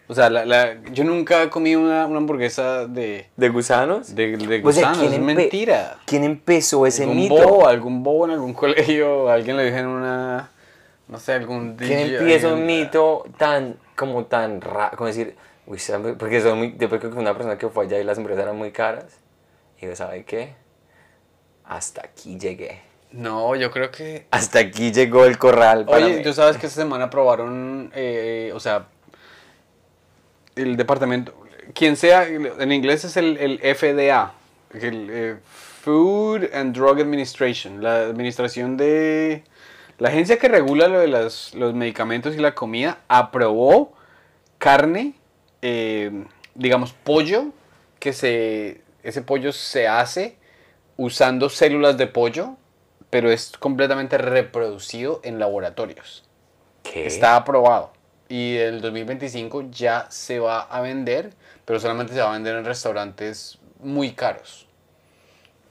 [0.07, 4.13] O sea, la, la- yo nunca he comido una, una hamburguesa de, ¿De gusanos?
[4.15, 5.97] de, de O sea, gusanos, ¿quién es empe- mentira.
[6.05, 7.33] ¿Quién empezó ese algún mito?
[7.35, 10.49] bobo, algún bobo en algún colegio, alguien lo dijo en una,
[11.07, 15.79] no sé, algún ¿Quién empieza un mito tan, como tan raro, como decir, uy,
[16.17, 18.55] porque son muy, yo creo que una persona que fue allá y las hamburguesas eran
[18.55, 19.17] muy caras.
[19.81, 20.53] Y yo, ¿sabe qué?
[21.65, 22.81] Hasta aquí llegué.
[23.11, 24.27] No, yo creo que...
[24.31, 26.23] Hasta aquí llegó el corral para Oye, mí.
[26.23, 28.87] tú sabes que esta semana aprobaron, eh, o sea,
[30.55, 31.33] el departamento,
[31.73, 34.33] quien sea, en inglés es el, el FDA,
[34.73, 35.35] el eh,
[35.81, 39.43] Food and Drug Administration, la administración de...
[39.97, 43.93] La agencia que regula lo de las- los medicamentos y la comida aprobó
[44.59, 45.13] carne,
[45.61, 47.47] eh, digamos pollo,
[47.99, 50.37] que se, ese pollo se hace
[50.97, 52.57] usando células de pollo,
[53.09, 56.25] pero es completamente reproducido en laboratorios.
[56.83, 57.05] ¿Qué?
[57.07, 57.91] Está aprobado.
[58.29, 61.31] Y el 2025 ya se va a vender,
[61.65, 64.66] pero solamente se va a vender en restaurantes muy caros.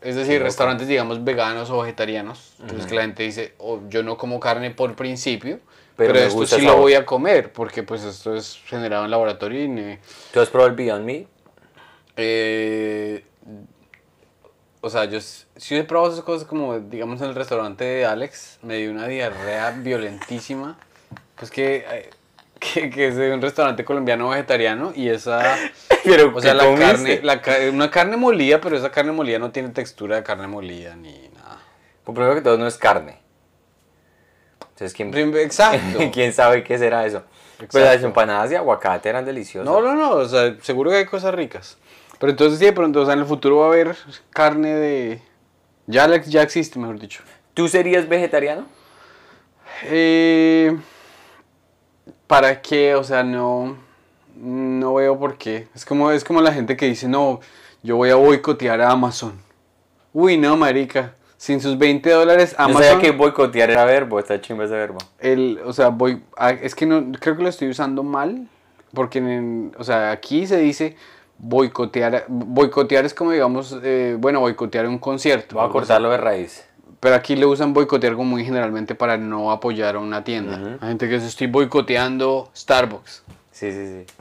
[0.01, 2.55] Es decir, restaurantes, digamos, veganos o vegetarianos.
[2.61, 5.61] Entonces que la gente dice, "Oh, yo no como carne por principio,
[5.97, 6.83] Pero pero, esto sí lo sabor".
[6.83, 9.69] voy a comer, porque pues esto es generado en laboratorio y...
[9.69, 10.01] ne-
[10.33, 11.27] ¿Tú has probado el Beyond Meat?
[12.17, 13.25] eh,
[14.81, 18.59] o sea, yo sí he probado esas cosas como, digamos, en el restaurante de Alex,
[18.63, 20.79] me dio una diarrea violentísima.
[21.35, 22.11] Pues que, eh,
[22.59, 25.57] que, que es de un restaurante colombiano vegetariano y esa...
[26.05, 27.21] Pero, O sea, ¿qué la comiste?
[27.21, 30.95] carne, la, una carne molida, pero esa carne molida no tiene textura de carne molida
[30.95, 31.59] ni nada.
[32.05, 33.19] Pues primero que todo no es carne.
[34.61, 35.99] Entonces, ¿quién, Exacto.
[36.12, 37.25] ¿quién sabe qué será eso?
[37.59, 38.07] Pues las Exacto.
[38.07, 39.66] empanadas de aguacate eran deliciosas.
[39.69, 41.77] No, no, no, o sea, seguro que hay cosas ricas.
[42.21, 43.97] Pero entonces sí, de pronto, o sea, en el futuro va a haber
[44.31, 45.23] carne de...
[45.87, 47.23] Ya, ya existe, mejor dicho.
[47.55, 48.66] ¿Tú serías vegetariano?
[49.85, 50.77] Eh,
[52.27, 52.95] ¿Para qué?
[52.95, 53.77] O sea, no,
[54.37, 55.69] no veo por qué.
[55.75, 57.41] Es como, es como la gente que dice, no,
[57.83, 59.35] yo voy a boicotear a Amazon.
[60.12, 61.12] Uy, no, marica.
[61.39, 62.83] Sin sus 20 dólares, Yo Amazon...
[62.83, 64.99] sabía que boicotear era verbo, está chimba ese verbo.
[65.21, 68.49] el, o sea, voy, a- es que no, creo que lo estoy usando mal,
[68.95, 70.97] porque, en- o sea, aquí se dice
[71.39, 75.57] boicotear, boicotear es como, digamos, eh, bueno, boicotear un concierto.
[75.57, 76.65] Voy a cortarlo de raíz.
[77.01, 80.57] Pero aquí le usan boicotear como muy generalmente para no apoyar a una tienda.
[80.59, 80.79] Ujú.
[80.81, 83.23] Hay gente que dice, estoy boicoteando Starbucks.
[83.53, 84.15] Sí, sí, sí.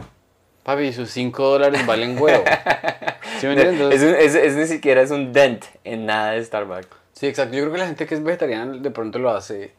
[0.64, 2.44] Papi, sus 5 dólares valen huevo.
[3.40, 4.02] ¿Sí me entiendes?
[4.02, 6.88] Es, es- es ni siquiera es un dent en nada de Starbucks.
[7.14, 7.56] Sí, exacto.
[7.56, 9.74] Yo creo que la gente que es vegetariana de pronto lo hace.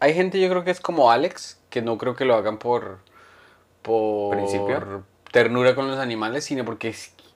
[0.00, 2.98] Hay gente, yo creo que es como Alex, que no creo que lo hagan por.
[3.82, 5.04] por ¿Principio?
[5.30, 6.94] ternura con los animales, sino porque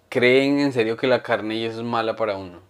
[0.09, 2.61] creen en serio que la carne y eso es mala para uno.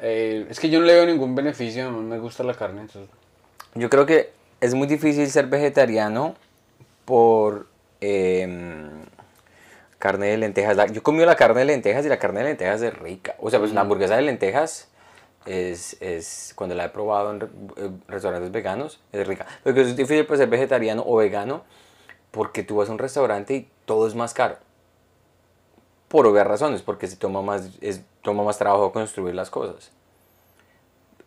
[0.00, 2.82] Eh, es que yo no le veo ningún beneficio, no me gusta la carne.
[2.82, 3.10] entonces-
[3.74, 4.30] Yo creo que
[4.60, 6.34] es muy difícil ser vegetariano
[7.04, 7.66] por
[8.00, 8.90] em,
[9.98, 10.76] carne de lentejas.
[10.76, 13.34] La- Yo comí la carne de lentejas y la carne de lentejas es rica.
[13.40, 14.88] O sea, pues la hamburguesa de lentejas
[15.46, 19.46] es, es cuando la he probado en re- eh, restaurantes veganos, es rica.
[19.64, 21.64] Pero que es difícil pues, ser vegetariano o vegano
[22.30, 24.58] porque tú vas a un restaurante y todo es más caro.
[26.08, 29.92] Por obvias razones, porque se toma más, es, toma más trabajo construir las cosas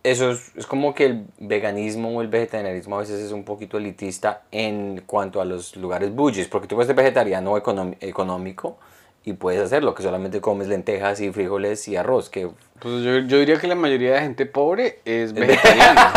[0.04, 3.78] eso es, es como que el veganismo o el vegetarianismo a veces es un poquito
[3.78, 8.78] elitista en cuanto a los lugares bullies, porque tú puedes ser vegetariano económico
[9.24, 13.38] y puedes hacerlo, que solamente comes lentejas y frijoles y arroz, que Pues yo, yo
[13.38, 16.12] diría que la mayoría de gente pobre es vegetariana.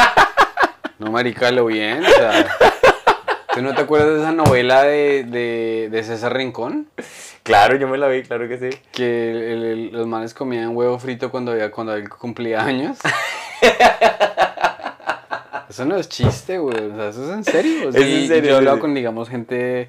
[0.98, 2.02] no, marica, lo bien.
[2.02, 2.56] O sea,
[3.54, 6.88] ¿tú no te acuerdas de esa novela de, de, de César Rincón?
[7.44, 8.76] Claro, yo me la vi, claro que sí.
[8.90, 12.98] Que el- el- los manes comían huevo frito cuando, había, cuando él cumplía años.
[15.68, 16.76] Eso no es chiste, güey.
[16.90, 17.88] O sea, eso es en serio.
[17.88, 19.88] Es en serio, Yo he hablado con, digamos, gente,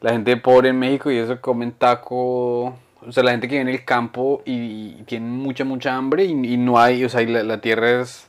[0.00, 2.74] la gente pobre en México y eso comen taco.
[3.02, 6.24] O sea, la gente que vive en el campo y, y tienen mucha, mucha hambre
[6.24, 8.28] y, y no hay, o sea, y la, la tierra es.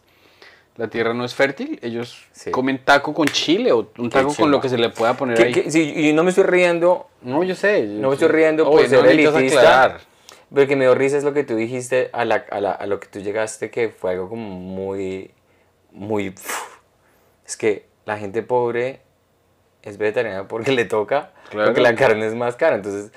[0.77, 2.49] La tierra no es fértil, ellos Sí.
[2.51, 5.43] comen taco con chile o un taco con lo que se le pueda poner Que-
[5.43, 5.51] ahí.
[5.53, 7.83] que- sí, y no me estoy riendo, No, yo sé.
[7.83, 9.99] no me estoy riendo por Oye, ser no elitista,
[10.53, 12.85] pero que me dio risa es lo que tú dijiste a, la, a, la- a
[12.87, 15.31] lo que tú llegaste, que fue algo como muy,
[15.91, 16.33] muy...
[17.45, 19.01] Es que la gente pobre
[19.83, 21.67] es vegetariana porque le toca, Claro.
[21.67, 22.77] porque la carne es más cara.
[22.77, 23.11] Entonces,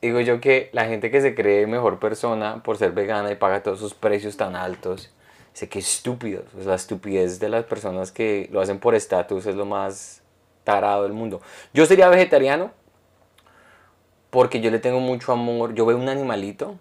[0.00, 3.62] digo yo que la gente que se cree mejor persona por ser vegana y paga
[3.62, 5.12] todos esos precios tan altos,
[5.56, 6.44] sé que estúpidos.
[6.52, 10.20] Sea, la estupidez de las personas que lo hacen por estatus es lo más
[10.64, 11.40] tarado del mundo.
[11.72, 12.72] Yo sería vegetariano
[14.28, 15.72] porque yo le tengo mucho amor.
[15.74, 16.78] Yo veo un animalito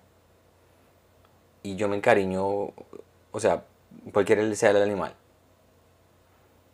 [1.64, 3.64] y yo me encariño, o sea,
[4.12, 5.16] cualquiera sea el animal.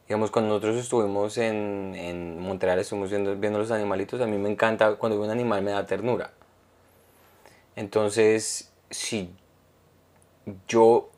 [0.07, 5.19] Digamos, cuando nosotros estuvimos en, Montreal, estuvimos viendo los animalitos, a mí me encanta, cuando
[5.19, 6.31] veo un animal me da ternura.
[7.75, 9.35] Entonces, si
[10.67, 11.10] yo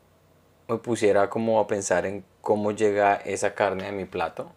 [0.68, 4.50] me pusiera como a pensar en cómo llega esa carne a mi plato,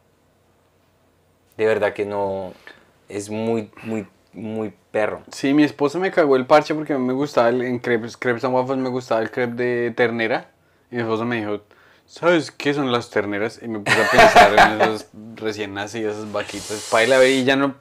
[1.58, 2.54] de verdad que no,
[3.10, 5.24] es muy, muy, muy perro.
[5.32, 8.16] Sí, mi esposa me cagó el parche porque a mí me gustaba el, en crepes,
[8.18, 10.52] crepes and waffles me gustaba el crepe de ternera.
[10.92, 11.62] Y mi esposa me dijo,
[12.06, 13.60] ¿sabes qué son las terneras?
[13.62, 16.88] Y me puse a pensar en esas recién nacidas, esas vaquitas.
[16.92, 17.76] Pa' y la y ya no...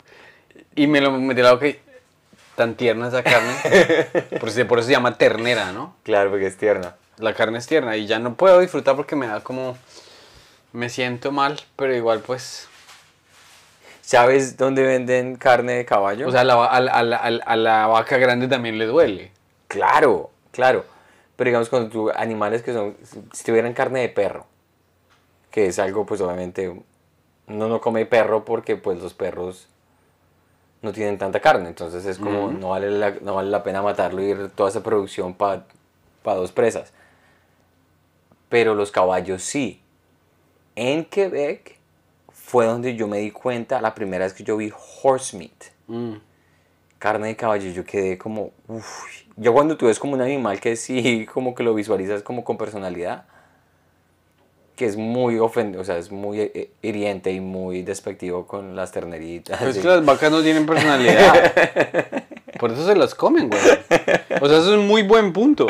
[0.75, 1.81] Y me lo metí al lado que
[2.55, 3.55] tan tierna esa carne.
[4.41, 5.95] Por eso, por eso se llama ternera, ¿no?
[6.03, 6.97] Claro, porque es tierna.
[7.19, 9.77] La carne es tierna y ya no puedo disfrutar porque me da como...
[10.73, 12.69] Me siento mal, pero igual pues...
[14.03, 16.29] ¿Sabes dónde venden carne de caballo?
[16.29, 19.33] O sea, a la, a la- a la- a la- vaca grande también le duele.
[19.69, 20.85] claro, claro.
[21.35, 22.97] Pero digamos, cuando tú, animales que son,
[23.33, 24.47] si tuvieran carne de perro,
[25.51, 26.69] que es algo, pues obviamente,
[27.49, 29.67] uno no come perro porque pues los perros
[30.83, 34.23] no tienen tanta carne, entonces es como, no, vale la, no vale la pena matarlo
[34.23, 35.65] y ir toda esa producción para
[36.25, 36.93] dos presas.
[38.49, 39.81] Pero los caballos sí.
[40.77, 41.77] En Quebec
[42.33, 45.73] fue donde yo me di cuenta la primera vez que yo vi horse meat.
[45.89, 46.15] Mm.
[46.99, 49.05] carne de caballo, yo quedé como, uff.
[49.37, 52.57] Yo cuando tú ves como un animal que sí, como que lo visualizas como con
[52.57, 53.25] personalidad,
[54.77, 58.93] que es muy ofendido, o sea, es muy eh, hiriente y muy despectivo con las
[58.93, 59.59] terneritas.
[59.59, 61.53] Pero es y- que las vacas no tienen personalidad.
[62.59, 63.61] Por eso se las comen, güey.
[64.41, 65.67] O sea, eso es un muy buen punto.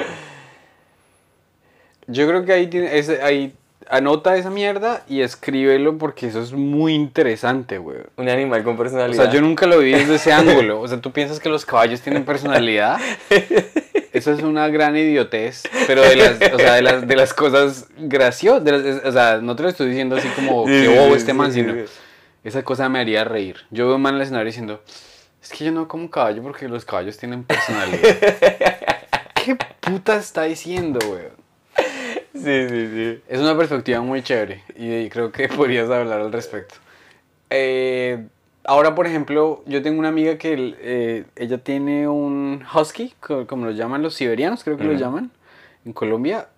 [2.07, 3.53] Yo creo que ahí, tiene, ese, ahí
[3.89, 7.99] anota esa mierda y escríbelo porque eso es muy interesante, güey.
[8.17, 9.25] Un animal con O personalidad.
[9.25, 10.81] sea, yo nunca lo vi desde ese ángulo.
[10.81, 12.99] O sea, tú piensas que los caballos tienen personalidad.
[14.13, 15.63] Eso es una gran idiotez.
[15.87, 18.65] Pero de las, o sea, de las, de las cosas graciosas.
[18.65, 21.33] de las- o sea, no te lo estoy diciendo así como que bobo sí, este
[21.35, 21.75] man, sino
[22.45, 23.57] esa cosa me haría reír.
[23.71, 24.83] Yo veo un man en el escenario diciendo,
[25.43, 28.01] es que yo no como caballo porque los caballos tienen personalidad.
[29.45, 31.23] ¿Qué puta está diciendo, güey?
[32.37, 33.23] Sí, sí, sí.
[33.29, 36.75] Es una perspectiva muy chévere y creo que podrías hablar al respecto.
[37.51, 38.27] Eh,
[38.65, 43.67] ahora, por ejemplo, yo tengo una amiga que eh, ella tiene un husky, co- como
[43.67, 45.31] lo llaman los siberianos, creo que lo llaman,
[45.85, 46.49] en Colombia.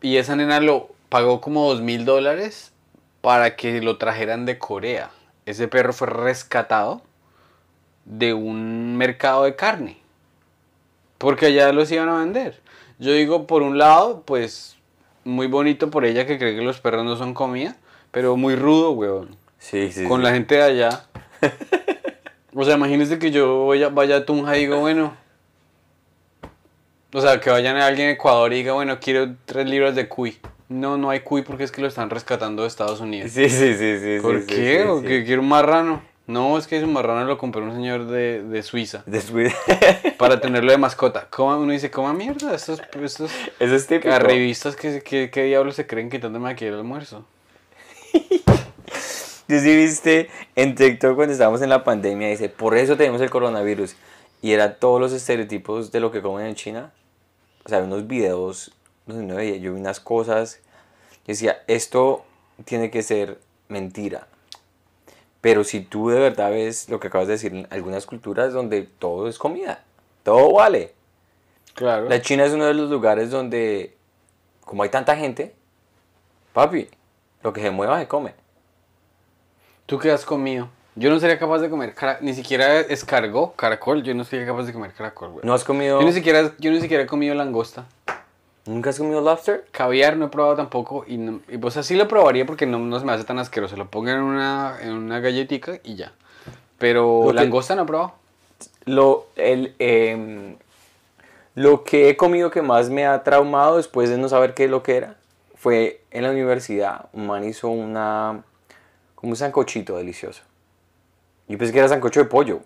[0.00, 2.72] Y esa nena lo pagó como dos mil dólares
[3.20, 5.10] para que lo trajeran de Corea.
[5.46, 7.02] Ese perro fue rescatado
[8.04, 9.98] de un mercado de carne.
[11.18, 12.60] Porque allá los iban a vender.
[12.98, 14.76] Yo digo, por un lado, pues
[15.24, 17.76] muy bonito por ella que cree que los perros no son comida,
[18.10, 19.36] pero muy rudo, weón.
[19.58, 20.04] Sí, sí.
[20.04, 20.24] Con sí.
[20.24, 21.06] la gente de allá.
[22.54, 25.16] o sea, imagínese que yo vaya, vaya a Tunja y digo, bueno.
[27.12, 30.08] O sea, que vayan a alguien en Ecuador y diga, bueno, quiero tres libras de
[30.08, 30.38] cuy.
[30.68, 33.30] No, no hay cuy porque es que lo están rescatando de Estados Unidos.
[33.30, 34.18] Sí, sí, sí, sí.
[34.20, 34.82] ¿Por sí, qué?
[34.82, 36.02] sí, ¿O que quiero un marrano?
[36.26, 39.52] No, es que ese marrano lo compró un señor de, de Suiza Después.
[40.18, 41.28] para tenerlo de mascota.
[41.28, 44.18] Coma, uno dice, coma mierda, estos, estos Eso es típico.
[44.18, 47.26] revistas que, que, que diablos se creen quitándome aquí el almuerzo.
[49.48, 53.28] Yo sí viste en TikTok cuando estábamos en la pandemia, dice, por eso tenemos el
[53.28, 53.94] coronavirus.
[54.40, 56.92] Y era todos los estereotipos de lo que comen en China.
[57.66, 58.72] O sea, unos videos
[59.06, 60.60] yo vi unas cosas.
[61.26, 62.24] Yo decía, esto
[62.64, 64.26] tiene que ser mentira.
[65.44, 68.80] Pero si tú de verdad ves lo que acabas de decir, en algunas culturas donde
[68.80, 69.84] todo es comida,
[70.22, 70.94] todo vale.
[71.74, 72.08] Claro.
[72.08, 73.94] La China es uno de los lugares donde,
[74.62, 75.54] como hay tanta gente,
[76.54, 76.88] papi,
[77.42, 78.32] lo que se mueva se come.
[79.84, 80.70] ¿Tú qué has comido?
[80.94, 84.72] Yo no sería capaz de comer ni siquiera escargó, caracol, yo no sería capaz de
[84.72, 85.44] comer caracol, güey.
[85.44, 86.00] ¿No has comido?
[86.00, 87.84] Yo ni siquiera, yo ni siquiera he comido langosta.
[88.66, 89.66] ¿Nunca has comido lobster?
[89.72, 92.98] Caviar no he probado tampoco y, no- y pues así lo probaría porque no, no
[92.98, 93.76] se me hace tan asqueroso.
[93.76, 96.12] Lo pongo en una, en una galletica y ya.
[96.78, 98.14] Pero Lo que- langosta no he probado.
[98.86, 100.56] Lo, el, em,
[101.54, 104.70] lo que he comido que más me ha traumado después de no saber qué es
[104.70, 105.16] lo que era
[105.56, 107.06] fue en la universidad.
[107.12, 108.42] Un man hizo una.
[109.14, 110.42] como un sancochito delicioso.
[111.48, 112.60] Yo pensé que era sancocho de pollo.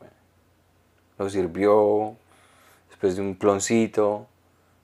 [1.18, 2.14] Lo sirvió
[2.88, 4.26] después de un ploncito.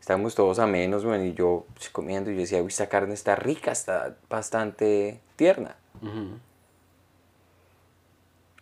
[0.05, 2.31] Estábamos todos a menos, güey, y yo pues, comiendo.
[2.31, 5.77] Y yo decía, uy, esta carne está rica, está bastante tierna.
[6.03, 6.39] Ujú.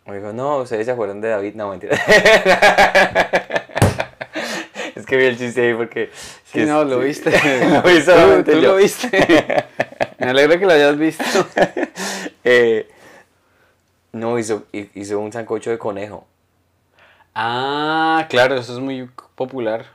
[0.05, 1.55] Me dijo, no, ustedes se acuerdan de David.
[1.55, 1.97] No, mentira.
[4.95, 6.11] es que vi el chiste ahí porque.
[6.45, 7.31] Sí, que no, es- lo viste.
[7.69, 8.69] lo vi solamente tú, tú yo.
[8.71, 9.09] lo viste.
[10.19, 11.25] Me alegra que lo hayas visto.
[12.45, 12.89] Eh,
[14.13, 16.25] no, hizo, hi- hizo un sancocho de conejo.
[17.35, 19.85] Ah, claro, eso es muy popular.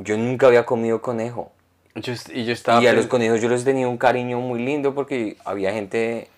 [0.00, 1.52] Yo nunca había comido conejo.
[1.94, 2.82] Yo, y yo estaba...
[2.82, 6.28] y a los conejos yo les tenía un cariño muy lindo porque había gente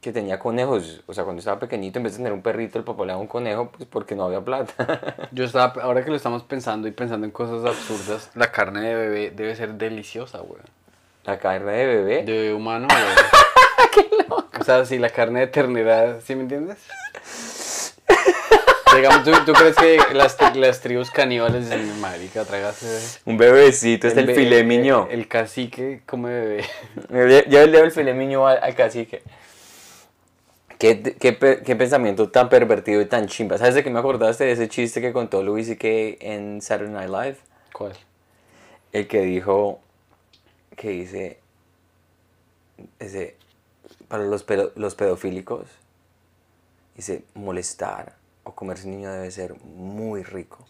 [0.00, 1.02] que tenía conejos.
[1.06, 3.20] O sea, cuando estaba pequeñito, en vez de tener un perrito, el papá le daba
[3.20, 5.28] un conejo, pues porque no había plata.
[5.32, 8.94] Yo estaba, ahora que lo estamos pensando y pensando en cosas absurdas, la carne de
[8.94, 10.62] bebé debe ser deliciosa, güey.
[11.24, 12.24] La carne de bebé.
[12.24, 12.88] De bebé humano,
[13.98, 14.42] güey.
[14.58, 16.78] O sea, sí, la carne de ternera, ¿sí me entiendes?
[18.94, 24.16] Digamos, ¿tú, tú crees que las, las tribus caníbales dicen, marica, trágase Un bebecito, es
[24.16, 25.08] el, filé miñón.
[25.10, 26.64] El cacique come bebé.
[27.48, 29.22] Yo le doy el filé miñón al, al cacique.
[30.78, 33.56] ¿Qué, qué, qué pensamiento tan pervertido y tan chimba.
[33.56, 36.92] ¿Sabes de qué me acordaste de ese chiste que contó Luis y que en Saturday
[36.92, 37.36] Night Live?
[37.72, 37.92] ¿Cuál?
[38.92, 39.80] El que dijo,
[40.76, 41.38] que dice,
[42.98, 43.36] ese,
[44.08, 45.66] para los, pedo- los pedofílicos,
[46.96, 50.64] dice, molestar o comerse un niño debe ser muy rico.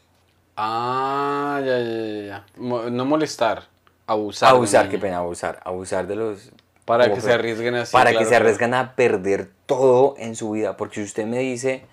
[0.56, 2.46] Ah, ya, ya, ya.
[2.56, 3.64] Mo- No molestar,
[4.06, 4.50] abusar.
[4.50, 6.50] abusar, qué pena, abusar, abusar de los...
[6.84, 7.92] Para que se arriesguen así.
[7.92, 8.44] para claro, que se claro.
[8.44, 10.76] arriesgan a perder todo en su vida.
[10.76, 11.84] Porque si usted me dice,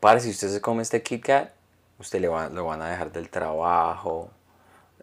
[0.00, 1.50] para si usted se come este Kit Kat,
[1.98, 4.30] usted le va, lo van a dejar del trabajo,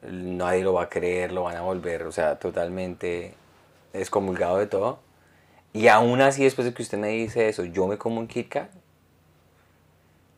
[0.04, 3.34] nadie lo va a creer, lo van a volver, o sea, totalmente
[3.94, 5.00] excomulgado de todo.
[5.74, 8.48] Y aún así, después de que usted me dice eso, yo me como un Kit
[8.48, 8.70] Kat,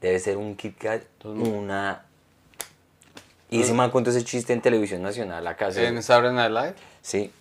[0.08, 2.04] debe ser un Kit Kat, una...
[3.50, 5.72] Y ese man contó ese chiste en televisión nacional acá.
[5.72, 5.80] ¿sí?
[5.82, 6.76] ¿En Saturday Night Live?
[7.02, 7.32] Sí.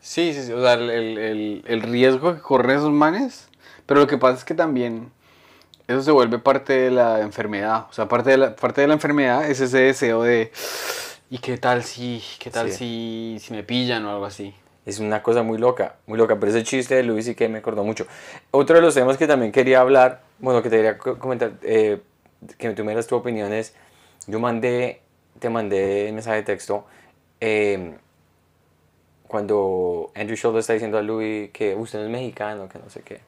[0.00, 0.52] Sí, sí, sí.
[0.52, 3.48] O sea, el, el- el- riesgo que corren esos manes.
[3.86, 5.12] Pero lo que pasa es que también
[5.86, 7.86] eso se vuelve parte de la enfermedad.
[7.90, 10.50] O sea, parte de la, parte de la enfermedad es ese deseo de.
[11.28, 14.54] ¿Y qué tal si, qué tal si, si me pillan o algo así?
[14.86, 17.58] Es una cosa muy loca, muy loca, pero ese chiste de Luis y que me
[17.58, 18.06] acordó mucho.
[18.50, 22.00] Otro de los temas que también quería hablar, bueno, que te quería co- comentar, eh,
[22.58, 23.74] que tú me das tu opinión es,
[24.26, 25.00] yo mandé,
[25.38, 26.84] te mandé el mensaje de texto,
[27.40, 27.94] eh,
[29.26, 33.02] cuando Andrew Schultz le está diciendo a Louis que usted es mexicano, que no sé
[33.02, 33.20] qué.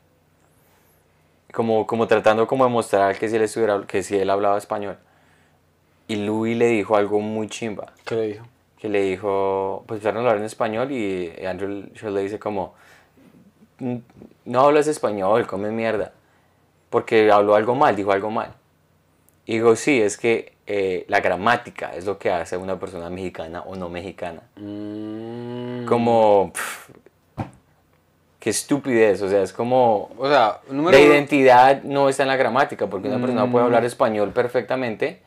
[1.53, 4.97] Como, como tratando como de mostrar que si él, estuviera, que si él hablaba español.
[6.09, 8.47] Y Louis le dijo algo muy chimba ¿Qué le dijo?
[8.79, 12.75] que le dijo, pues empezaron a hablar en español y Andrew Schultz le dice como,
[13.79, 13.97] "Mm,
[14.47, 16.13] no hablas español, come mierda,
[16.93, 18.55] porque habló algo mal, dijo algo mal.
[19.47, 23.11] Y digo, sí, es que eh, la gramática es lo que hace a una persona
[23.11, 24.43] mexicana o no mexicana.
[24.55, 25.85] Mm.
[25.87, 26.93] Como, pf,
[28.39, 32.29] qué estupidez, o sea, es como, O sea, número la uno- identidad no está en
[32.29, 35.21] la gramática, porque una persona puede hablar español perfectamente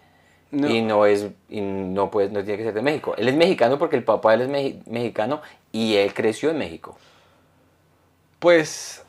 [0.51, 0.69] No.
[0.69, 3.15] y no es y no puede no tiene que ser de México.
[3.17, 5.41] Él es mexicano porque el papá de él es meji- mexicano
[5.73, 6.97] y él creció en México.
[8.39, 9.04] Pues.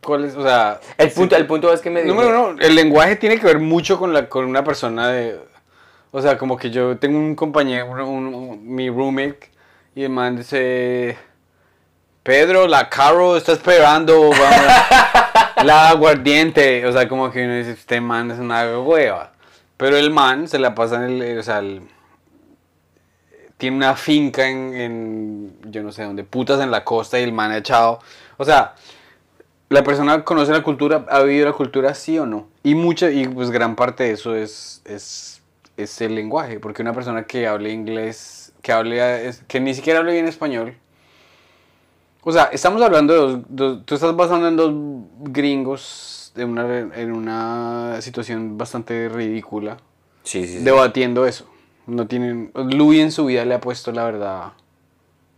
[0.00, 0.34] ¿Cuál es?
[0.36, 0.80] O sea.
[0.96, 3.58] El punto, el punto es que me dijo, Número uno, el lenguaje tiene que ver
[3.58, 5.38] mucho con, la, con una persona de...
[6.10, 9.50] O sea, como que yo tengo un compañero, un- un- mi roommate,
[9.94, 11.16] y el man dice...
[12.22, 14.66] Pedro, la Caro está esperando, vamos,
[15.64, 16.86] la aguardiente.
[16.86, 19.32] O sea, como que uno dice, este man es una hueva.
[19.76, 21.38] Pero el man se la pasa en el...
[21.38, 21.82] O sea, el-
[23.56, 27.32] tiene una finca en, en, yo no sé dónde, putas en la costa y el
[27.32, 28.00] man ha echado...
[28.36, 28.74] O sea,
[29.72, 32.46] la persona conoce la cultura, ha vivido la cultura sí o no.
[32.62, 35.42] Y mucha, y pues gran parte de eso es, es,
[35.76, 40.12] es el lenguaje, porque una persona que hable inglés, que hable, que ni siquiera hable
[40.12, 40.76] bien español.
[42.24, 44.72] O sea, estamos hablando de dos, dos- tú estás basando en dos
[45.32, 49.78] gringos de una, en una situación bastante ridícula,
[50.22, 50.64] sí, sí, sí.
[50.64, 51.46] debatiendo eso.
[51.86, 54.52] No tienen, Louis en su vida le ha puesto la verdad.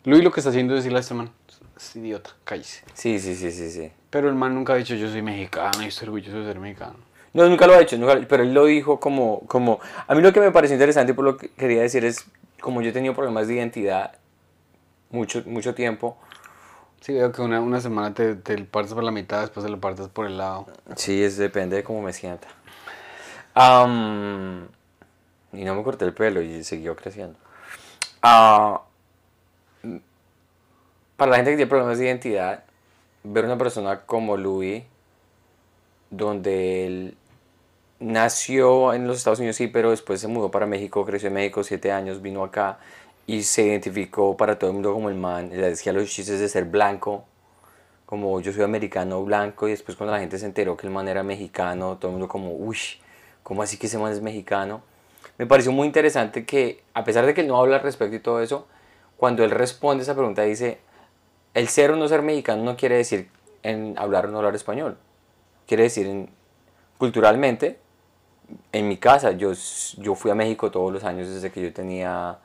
[0.05, 1.31] Louis lo que está haciendo es decirle a este man,
[1.77, 2.83] es idiota, cállese.
[2.95, 3.93] sí, sí, sí, sí, sí.
[4.11, 6.97] Pero el man nunca ha dicho yo soy mexicano y estoy orgulloso de ser mexicano.
[7.33, 9.81] No, nunca lo ha hecho, nunca- pero él lo dijo como, como...
[10.07, 12.25] A mí lo que me pareció interesante y por lo que quería decir es,
[12.61, 14.13] como yo he tenido problemas de identidad
[15.11, 16.17] mucho, mucho tiempo,
[17.01, 19.79] Sí, veo que una, una semana te, te partes por la mitad, después te lo
[19.79, 20.69] partes por el lado.
[20.97, 22.49] Sí, es, depende de cómo me sienta.
[23.55, 24.69] Am,
[25.53, 27.39] y no me corté el pelo y siguió creciendo.
[28.23, 28.94] Ah, mm,
[31.17, 32.65] para la gente que tiene problemas de identidad,
[33.23, 34.85] ver una persona como Louis,
[36.11, 37.17] donde él
[38.01, 41.63] nació en los Estados Unidos, sí, pero después se mudó para México, creció en México
[41.63, 42.79] siete años, vino acá
[43.27, 45.51] y se identificó para todo el mundo como el man.
[45.51, 47.25] Le decía los chistes de ser blanco,
[48.07, 51.09] como yo soy americano blanco y después cuando la gente se enteró que el man
[51.09, 52.77] era mexicano, todo el mundo como, uy,
[53.43, 54.83] ¿cómo así que ese man es mexicano?
[55.39, 58.21] Me pareció muy interesante que a pesar de que él no habla al respecto y
[58.21, 58.67] todo eso,
[59.17, 60.79] cuando él responde esa pregunta dice,
[61.55, 63.29] el ser o no ser mexicano no quiere decir
[63.63, 64.97] en hablar o no hablar español,
[65.67, 66.31] quiere decir en-
[66.99, 67.79] culturalmente,
[68.73, 69.55] en mi casa, yo
[70.15, 72.39] fui a México todos los años desde que yo tenía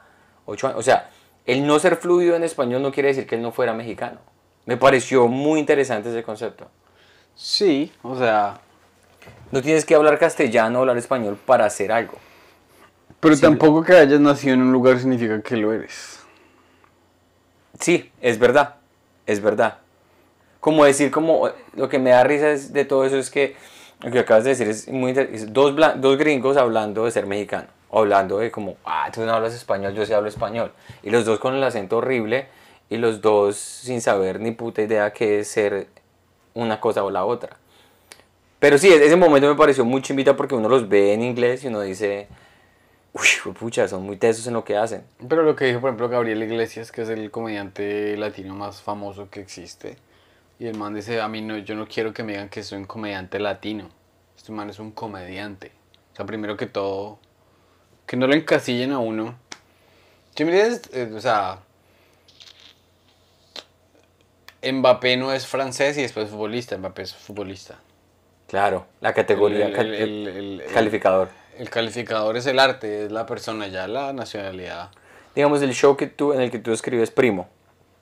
[0.46, 1.10] 8 años, o sea,
[1.46, 4.20] el no ser fluido en español no quiere decir que él no fuera mexicano.
[4.66, 6.68] Me pareció muy interesante ese concepto.
[7.36, 8.60] Sí, o sea.
[9.52, 12.18] No tienes que hablar castellano o hablar español para hacer algo.
[13.20, 16.20] Pero tampoco que hayas nacido en un lugar significa que lo eres.
[17.80, 18.76] Sí, es verdad,
[19.32, 19.78] es verdad.
[20.60, 23.56] Como decir, como lo que me da risa es- de todo eso es que
[24.02, 25.52] lo que acabas de decir es muy interesante.
[25.52, 29.94] Dos, dos gringos hablando de ser mexicano, hablando de como, ah, tú no hablas español,
[29.94, 30.72] yo sí hablo español.
[31.04, 32.48] Y los dos con el acento horrible,
[32.90, 35.88] y los dos sin saber ni puta idea qué es ser
[36.56, 37.58] una cosa o la otra.
[38.60, 41.68] Pero sí, ese momento me pareció muy chimbita porque uno los ve en inglés y
[41.68, 42.28] uno dice,
[43.20, 45.04] uy, pucha, son muy tesos en lo que hacen.
[45.28, 49.30] Pero lo que dijo, por ejemplo, Gabriel Iglesias, que es el comediante latino más famoso
[49.30, 49.98] que existe.
[50.60, 52.80] Y el man dice, a mí no, yo no quiero que me digan que soy
[52.80, 53.90] un comediante latino.
[54.36, 55.72] Este man es un comediante.
[56.14, 57.20] O sea, primero que todo,
[58.06, 59.36] que no lo encasillen a uno.
[60.38, 61.60] Me dices, eh, o sea,
[64.64, 67.80] Mbappé no es francés y después futbolista, Mbappé es futbolista.
[68.48, 71.30] Claro, la categoría, El- el- cal- el- el- el- calificador.
[71.60, 74.90] El calificador es el arte, es la persona, ya la nacionalidad.
[75.36, 77.48] Digamos, el show que tú, en el que tú escribes Primo,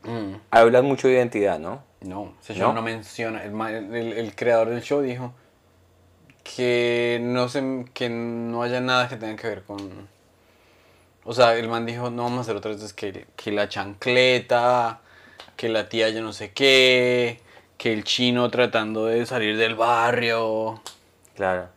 [0.03, 0.35] Mm.
[0.51, 1.83] hablas mucho de identidad, ¿no?
[2.01, 2.73] No, ese show ¿No?
[2.75, 3.43] no, menciona.
[3.43, 3.59] El,
[3.95, 5.33] el- el creador del show dijo:
[6.43, 10.07] que no se, que no haya nada que tenga que ver con...
[11.25, 15.01] O sea, el man dijo, no vamos a hacer otra vez que, que la chancleta,
[15.57, 17.41] que la tía yo no sé qué,
[17.77, 20.79] que el chino tratando de salir del barrio.
[21.35, 21.67] Claro.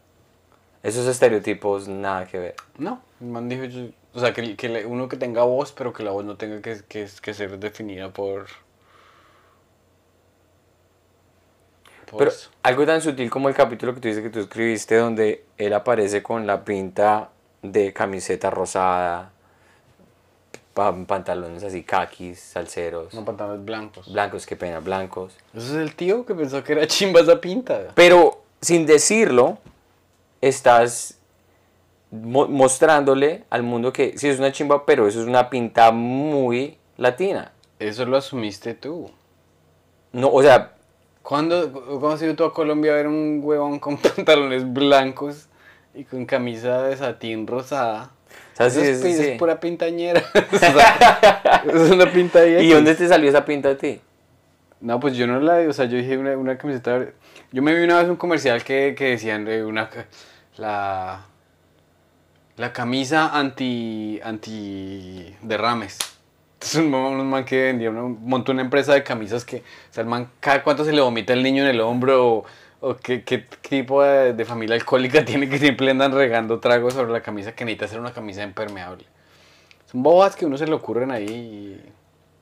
[0.83, 2.55] Esos estereotipos, nada que ver.
[2.79, 4.57] No, el man dijo, yo- o sea, que,
[4.89, 8.11] uno que tenga voz, pero que la voz no tenga que, que, que ser definida
[8.11, 8.47] por...
[12.11, 12.51] por Pero eso.
[12.63, 16.23] algo tan sutil como el capítulo que tú dices que tú escribiste donde él aparece
[16.23, 17.29] con la pinta
[17.63, 19.31] de camiseta rosada,
[20.75, 24.11] pa- pantalones así kakis, salseros, No pantalones blancos.
[24.13, 25.37] blancos, qué pena, blancos.
[25.55, 27.89] Ese es el tío que pensó que era chimba esa pinta.
[27.95, 29.59] Pero sin decirlo,
[30.41, 31.19] estás
[32.11, 36.77] mo- mostrándole al mundo que sí es una chimba, pero eso es una pinta muy
[36.97, 37.53] latina.
[37.79, 39.11] Eso lo asumiste tú.
[40.13, 40.73] No, o sea,
[41.23, 45.47] ¿Cuándo, ¿Cuándo has ido tú a Colombia a ver un huevón con pantalones blancos
[45.95, 48.11] y con camisa de satín rosada?
[48.55, 48.77] ¿sabes?
[48.77, 50.23] Eso es, sí, es pura pintañera.
[50.53, 52.67] O sea, es una pinta ahí.
[52.67, 54.01] ¿Y dónde te salió esa pinta a ti?
[54.81, 57.07] No, pues yo no la, o sea, yo dije una, una camiseta.
[57.53, 59.91] Yo me vi una vez un comercial que, que decían de una
[60.57, 61.27] la
[62.57, 65.99] la camisa anti anti derrames.
[66.61, 70.31] Es un, man- que vendía montó una empresa de camisas que, o sea, el man
[70.41, 72.45] cada cuánto se le vomita el niño en el hombro o,
[72.81, 77.23] o qué, qué tipo de, familia alcohólica tiene que siempre andan regando tragos sobre la
[77.23, 79.07] camisa que necesita ser una camisa impermeable.
[79.91, 81.81] Son bobas que uno se le ocurren ahí y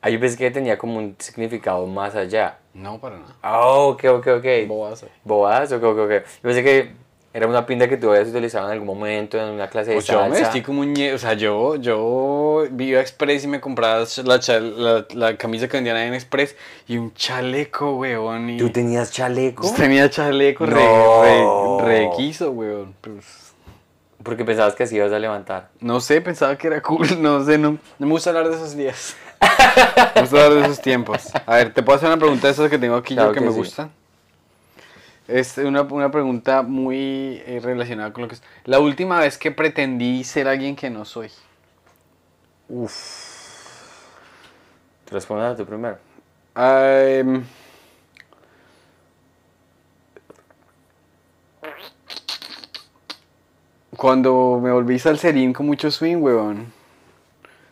[0.01, 2.59] Ah, yo pensé que tenía como un significado más allá.
[2.75, 3.35] no para nada.
[3.43, 4.47] Oh, ok, ok, ok.
[4.69, 5.05] Bobas.
[5.25, 6.11] Bobadas, ok, ok, ok.
[6.11, 6.93] Yo pensé que
[7.35, 10.07] era una pinta que tú habías utilizado en algún momento en una clase de Pues
[10.07, 10.41] yo me salsa.
[10.45, 15.07] vestí como un o sea, yo, yo iba a Express y me compraba la, la,
[15.15, 18.51] la camisa que vendían en Express y un chaleco, weón.
[18.51, 19.65] Y ¿Tú tenías chaleco?
[19.65, 21.23] Yo tenía chaleco re, No.
[21.23, 22.95] re, re quiso, weón.
[23.01, 23.53] Pues,
[24.23, 25.71] Porque pensabas que así ibas a levantar.
[25.81, 28.77] no sé, pensaba que era cool, no sé, no, no me gusta hablar de esos
[28.77, 29.17] días.
[30.21, 31.29] gusta hablar de esos tiempos.
[31.47, 33.41] A ver, ¿te puedo hacer una pregunta de esas que tengo aquí Claro yo que,
[33.41, 33.59] que me sí.
[33.59, 33.91] gustan?
[35.29, 38.43] Es una, una pregunta muy eh, relacionada con lo que es.
[38.65, 41.31] La última vez que pretendí ser alguien que no soy.
[45.05, 45.99] Te respondas tú primero.
[53.97, 56.73] Cuando me volví salserín con mucho swing, weón.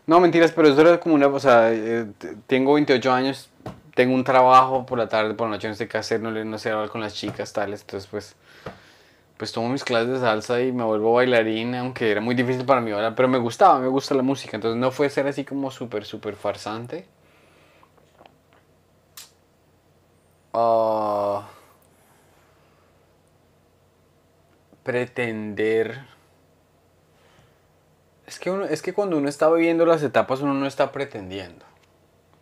[0.06, 2.06] No, mentiras, pero eso era como una, o sea, eh,
[2.46, 3.50] tengo 28 años,
[3.94, 6.58] tengo un trabajo por la tarde, por la noche no sé qué hacer, no, no
[6.58, 8.36] sé hablar con las chicas, tales, entonces pues,
[9.36, 12.80] pues tomo mis clases de salsa y me vuelvo bailarín, aunque era muy difícil para
[12.80, 15.70] mí bailar, pero me gustaba, me gusta la música, entonces no fue ser así como
[15.70, 17.06] súper, súper farsante.
[20.52, 21.46] Ah,
[24.82, 26.06] pretender.
[28.26, 31.64] Es que, uno, es que cuando uno está viviendo las etapas, uno no está pretendiendo.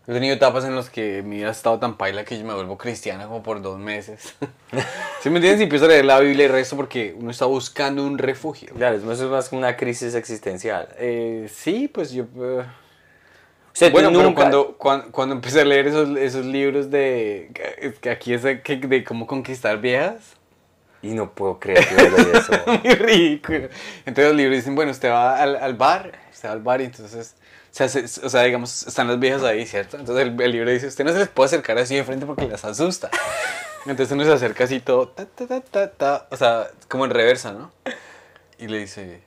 [0.07, 2.53] He tenido etapas en las que mi vida ha estado tan paila que yo me
[2.55, 4.35] vuelvo cristiana como por dos meses.
[5.22, 5.61] ¿Sí me entiendes?
[5.61, 8.72] Y empiezo a leer la Biblia y el resto porque uno está buscando un refugio.
[8.74, 10.89] Claro, eso es más como una crisis existencial.
[10.99, 12.24] Eh, sí, pues yo...
[12.24, 12.66] eh, O
[13.72, 17.51] sea, bueno, pero nunca- cuando, cuando, cuando empecé a leer esos, esos libros de...
[18.03, 20.37] que aquí es de, de cómo conquistar viejas.
[21.05, 22.53] Y no puedo creer que vaya eso.
[22.85, 23.69] Muy ridículo.
[24.07, 26.85] Entonces los libros dicen, bueno, usted va al, al bar, usted va al bar y
[26.85, 27.35] entonces...
[27.71, 29.99] O sea, se- o sea, digamos, están las viejas ahí, ¿cierto?
[29.99, 32.47] Entonces el, el libro dice, usted no se les puede acercar así de frente porque
[32.49, 33.11] las asusta.
[33.87, 37.11] Entonces uno se acerca así todo, ta, ta, ta, ta, ta, o sea, como en
[37.11, 37.71] reversa, ¿no?
[38.59, 39.21] Y le dice,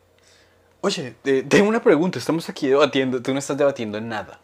[0.81, 4.39] oye, eh, tengo una pregunta, estamos aquí debatiendo, tú no estás debatiendo nada.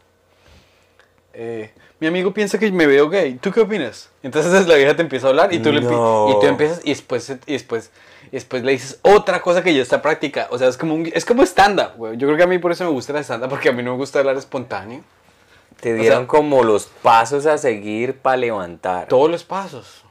[1.33, 1.71] Eh,
[2.03, 4.09] mi amigo piensa que me veo gay, ¿tú qué opinas?
[4.21, 6.27] Entonces la vieja te empieza a hablar y tú, le, No.
[6.29, 7.91] y tú empiezas y después, y después,
[8.27, 10.47] y después le dices otra cosa que ya está práctica.
[10.51, 12.17] O sea, es como, un- es como stand-up, güey.
[12.17, 13.91] Yo creo que a mí por eso me gusta el stand-up, porque a mí no
[13.91, 15.01] me gusta hablar espontáneo.
[15.81, 19.07] Te O dieron sea- como los pasos a seguir para levantar.
[19.07, 20.03] Todos los pasos.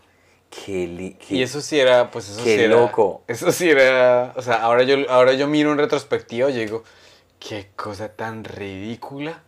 [0.51, 2.75] Qué, li- qué- Y eso sí era, pues eso Qué sí era.
[2.77, 3.23] loco.
[3.27, 4.33] Eso sí era.
[4.37, 6.85] O sea, ahora yo, ahora yo miro en retrospectiva y digo,
[7.39, 9.43] qué cosa tan ridícula.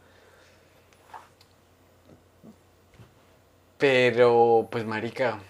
[3.88, 5.40] Pero, pues, marica.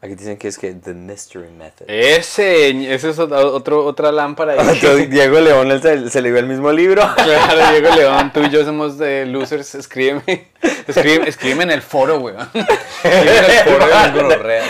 [0.00, 1.88] Aquí dicen que es que The Mystery Method.
[1.88, 4.54] Ese, ese es otro- otra lámpara.
[4.56, 7.02] Entonces, Diego León se, se le dio el mismo libro.
[7.14, 9.76] Claro, Diego León, tú y yo somos de losers.
[9.76, 10.48] Escríbeme,
[10.88, 12.48] escríbeme, escríbeme en el foro, weón.
[13.04, 14.66] Escríbeme en el foro de las gonorreas.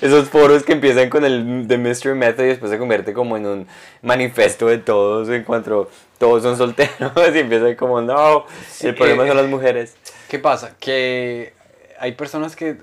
[0.00, 3.46] Esos foros que empiezan con el The Mystery Method y después se convierte como en
[3.46, 3.66] un
[4.02, 8.46] manifiesto de todos en cuanto todos son solteros y empiezan como no,
[8.80, 9.96] el problema eh, son las mujeres.
[10.28, 10.76] ¿Qué pasa?
[10.78, 11.54] Que
[11.98, 12.78] hay personas que,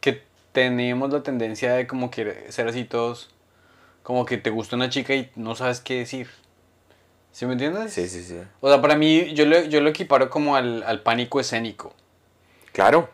[0.00, 0.22] que
[0.52, 3.30] tenemos la tendencia de como que ser así todos,
[4.02, 6.28] como que te gusta una chica y no sabes qué decir.
[7.30, 7.92] ¿Sí me entiendes?
[7.92, 8.36] Sí, sí, sí.
[8.60, 11.94] O sea, para mí, yo lo, yo lo equiparo como al, al pánico escénico.
[12.72, 13.08] Claro.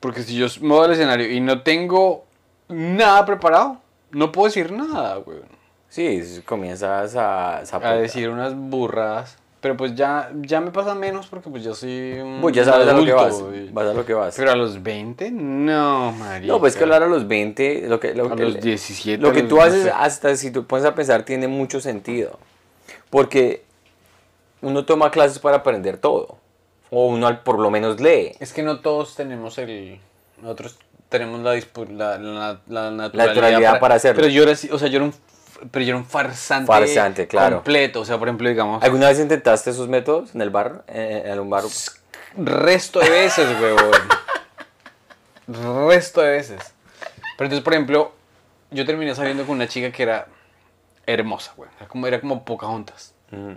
[0.00, 2.24] Porque si yo me voy al escenario y no tengo
[2.68, 5.38] nada preparado, no puedo decir nada, güey.
[5.88, 9.38] Sí, comienzas a, A decir unas burradas.
[9.66, 12.86] Pero pues ya, ya me pasa menos porque pues yo soy un Pues ya sabes
[12.86, 13.34] a lo que vas.
[13.34, 14.36] adulto, y- Vas a lo que vas.
[14.36, 16.46] Pero a los 20, no, marica.
[16.52, 19.20] No, pues que hablar a los 20, lo que, lo, A que- los 17.
[19.20, 22.38] lo que tú haces, hasta si tú pones a pensar, tiene mucho sentido.
[23.10, 23.64] Porque
[24.62, 26.36] uno toma clases para aprender todo.
[26.90, 28.36] O uno al- por lo menos lee.
[28.38, 29.98] Es que no todos tenemos el...
[30.40, 34.20] Nosotros tenemos la, la, la, la naturalidad, naturalidad para hacerlo.
[34.22, 35.14] Pero yo era, o sea, yo era un,
[35.70, 37.56] pero yo era un farsante, Farsante, claro.
[37.56, 38.00] completo.
[38.00, 40.84] O sea, por ejemplo, digamos, ¿Alguna vez intentaste esos métodos en el bar?
[40.88, 41.64] Eh, En un bar.
[42.36, 43.92] resto de veces, huevón.
[45.88, 46.60] resto de veces.
[47.36, 48.12] Pero entonces, por ejemplo,
[48.70, 50.26] yo terminé saliendo con una chica que era
[51.06, 51.70] hermosa, güey.
[51.78, 53.14] Era como, era como Pocahontas.
[53.30, 53.52] Mm,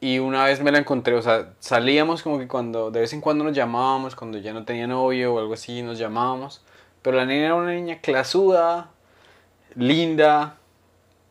[0.00, 3.20] Y una vez me la encontré, o sea, salíamos como que cuando, de vez en
[3.20, 6.62] cuando nos llamábamos, cuando ya no tenía novio o algo así, nos llamábamos.
[7.02, 8.90] Pero la niña era una niña clasuda,
[9.76, 10.56] linda,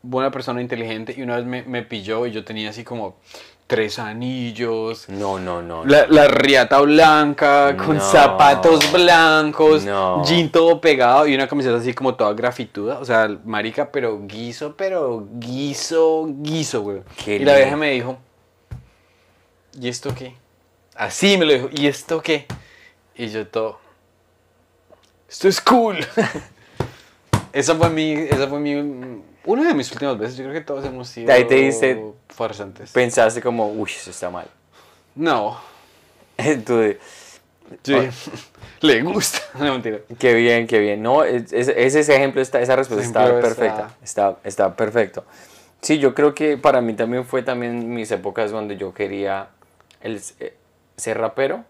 [0.01, 1.13] buena persona, inteligente.
[1.17, 3.17] Y una vez me, me pilló y yo tenía así como
[3.67, 5.83] tres anillos, No, no, no.
[5.85, 8.01] la, la riata blanca, con No.
[8.01, 10.23] zapatos blancos, No.
[10.23, 12.99] jean todo pegado y una camiseta así como toda grafituda.
[12.99, 17.01] O sea, marica, pero guiso, pero guiso, guiso, güey.
[17.25, 18.17] Qué Y la vieja me dijo,
[19.79, 20.35] ¿y esto qué?
[20.95, 22.45] Así me lo dijo, ¿y esto qué?
[23.15, 23.79] Y yo todo,
[25.29, 25.97] esto es cool.
[27.53, 28.75] esa fue mi, esa fue mi,
[29.45, 30.37] una de mis últimas veces.
[30.37, 32.91] Yo creo que todos hemos sido De ahí te diste- farsantes.
[32.91, 34.47] Pensaste como, uy, eso está mal.
[35.15, 35.59] No,
[36.37, 36.99] de,
[37.83, 37.95] Sí.
[38.81, 39.39] Le gusta.
[39.59, 39.99] No, mentira.
[40.19, 41.01] Qué bien, qué bien.
[41.01, 43.95] No, es- es- ese, ejemplo, está, esa respuesta está perfecta.
[44.03, 45.25] Está, está perfecto.
[45.81, 49.49] Sí, yo creo que para mí también fue también mis épocas donde yo quería
[50.01, 50.55] el, eh,
[50.95, 51.63] ser rapero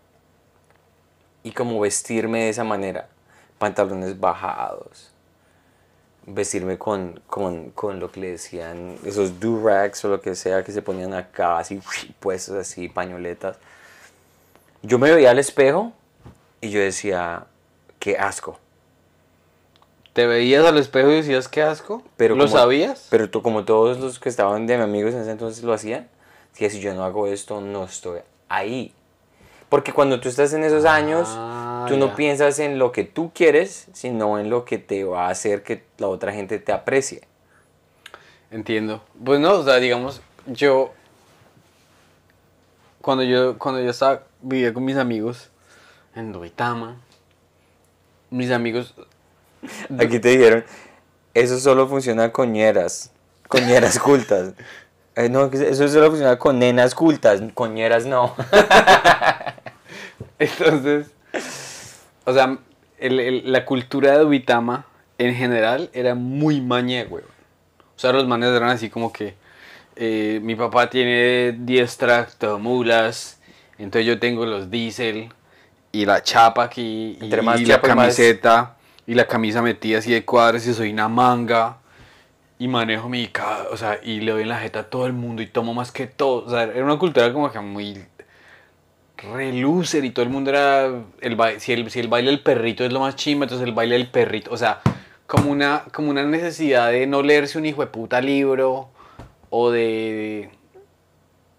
[1.44, 3.08] y como vestirme de esa manera.
[3.58, 5.12] Pantalones bajados.
[6.30, 10.74] Vestirme con, con, con lo que le decían, esos do-rags o lo que sea que
[10.74, 11.80] se ponían acá, así
[12.20, 13.58] puestos así, pañoletas.
[14.82, 15.94] Yo me veía al espejo
[16.60, 17.46] y yo decía,
[18.00, 18.60] qué asco.
[20.14, 22.02] ¿Te veías al espejo y decías qué asco?
[22.18, 23.08] Pero ¿Lo como- sabías?
[23.10, 26.10] Pero tú, como todos los que estaban de mis amigos en ese entonces lo hacían,
[26.52, 28.20] decía, si yo no hago esto, no estoy
[28.50, 28.94] ahí.
[29.70, 31.28] Porque cuando tú estás en esos años,
[31.88, 32.16] Ah, tú no ya.
[32.16, 35.84] piensas en lo que tú quieres, sino en lo que te va a hacer que
[35.98, 37.22] la otra gente te aprecie.
[38.52, 39.04] Entiendo.
[39.24, 40.94] Pues no, o sea, digamos, yo.
[43.02, 45.50] Cuando yo, cuando yo estaba, vivía con mis amigos
[46.16, 46.98] en Duitama,
[48.30, 48.94] mis amigos.
[50.00, 50.66] Aquí te dijeron,
[51.34, 53.12] eso solo funciona con ñeras,
[53.48, 54.54] con ñeras cultas.
[55.16, 58.36] Eh, no, eso solo funciona con nenas cultas, con ñeras no.
[60.40, 61.08] Entonces,
[62.28, 62.58] o sea,
[63.00, 64.86] el- el- la cultura de Duitama
[65.18, 67.24] en general era muy maña, güey.
[67.24, 69.34] O sea, los manes eran así como que
[69.96, 73.40] eh, mi papá tiene 10 tractomulas,
[73.80, 75.30] entonces yo tengo los diésel
[75.92, 78.76] y la chapa aquí y, Entre más y la más- camiseta
[79.08, 81.78] y la camisa metida así de cuadros y soy una manga
[82.60, 83.28] y manejo mi
[83.72, 85.92] o sea, y le doy en la jeta a todo el mundo y tomo más
[85.92, 86.46] que todo.
[86.46, 88.04] O sea, era una cultura como que muy
[89.18, 90.86] re loser y todo el mundo era
[91.22, 93.96] el si el si el baile del perrito es lo más chimba, entonces el baile
[93.98, 94.82] del perrito, o sea,
[95.26, 98.90] como una como una necesidad de no leerse un hijo de puta libro
[99.50, 100.50] o de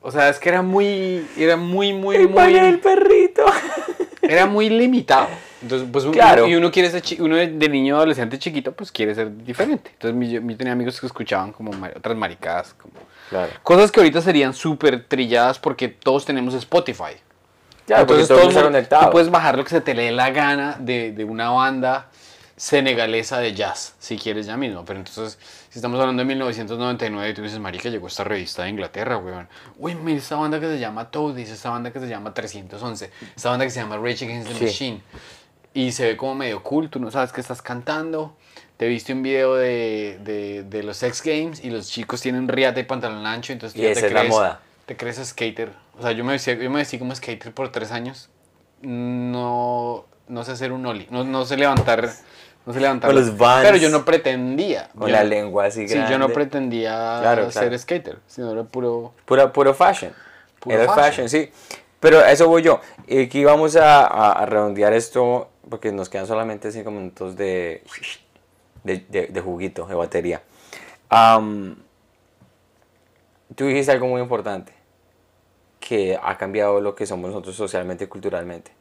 [0.01, 3.45] o sea, es que era muy era muy muy El baile del muy perrito.
[4.23, 5.27] era muy limitado.
[5.63, 6.47] Entonces, pues uno- Claro.
[6.47, 9.91] y uno quiere ser uno de, niño adolescente chiquito, pues quiere ser diferente.
[9.95, 12.95] Entonces, yo, yo tenía amigos que escuchaban como ma- otras maricadas, como
[13.29, 13.51] Claro.
[13.65, 17.15] cosas que ahorita serían súper trilladas porque todos tenemos Spotify.
[17.89, 19.05] Claro, porque todo mundo está conectado.
[19.07, 22.09] Tú puedes bajar lo que se te dé la gana de, de una banda
[22.57, 24.85] senegalesa de jazz, si quieres ya mismo.
[24.85, 25.39] Pero entonces,
[25.71, 29.49] si estamos hablando de 1999 y tú dices, marica, llegó esta revista de Inglaterra, weón.
[29.79, 33.51] Uy, mira esta banda que se llama Toadies, esta banda que se llama 311, esta
[33.51, 34.65] banda que se llama Rage Against the Sí.
[34.65, 35.03] Machine.
[35.75, 38.37] Y se ve como medio cool, tú no sabes qué estás cantando.
[38.77, 42.81] Te viste un video de, de, de los X Games y los chicos tienen riata
[42.81, 44.61] y pantalón ancho, entonces tú Y ya esa te es la crees, moda.
[44.87, 45.73] te crees skater.
[45.99, 48.31] O sea, yo me vestí, yo me vestí como skater por tres años.
[48.83, 52.09] No, no sé hacer un ollie, no, no sé levantar,
[52.65, 53.13] no sé levantar.
[53.13, 53.65] Los Vans.
[53.65, 54.89] Pero yo no pretendía.
[54.97, 56.13] Con yo la lengua así Sí, grande.
[56.13, 57.79] yo no pretendía Claro, ser claro.
[57.79, 59.15] skater, sino era puro...
[59.25, 60.13] Pura, puro fashion.
[60.61, 61.29] Puro Era fashion.
[61.29, 61.29] fashion.
[61.29, 61.51] sí.
[62.01, 62.81] Pero eso voy yo.
[63.09, 67.83] Y Aquí vamos a, a- a redondear esto porque nos quedan solamente 5 minutos de,
[68.85, 70.41] de, de- de juguito, de batería.
[71.09, 71.75] Am,
[73.57, 74.73] tú dijiste algo muy importante,
[75.81, 78.73] que ha cambiado lo que somos nosotros socialmente y culturalmente.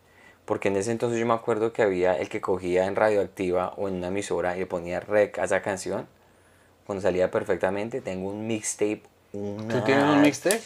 [0.45, 3.87] Porque en ese entonces yo me acuerdo que había el que cogía en radioactiva o
[3.87, 6.07] en una emisora y le ponía rec a esa canción.
[6.85, 9.03] Cuando salía perfectamente, tengo un mixtape.
[9.33, 10.61] ¿Tú tienes un mixtape?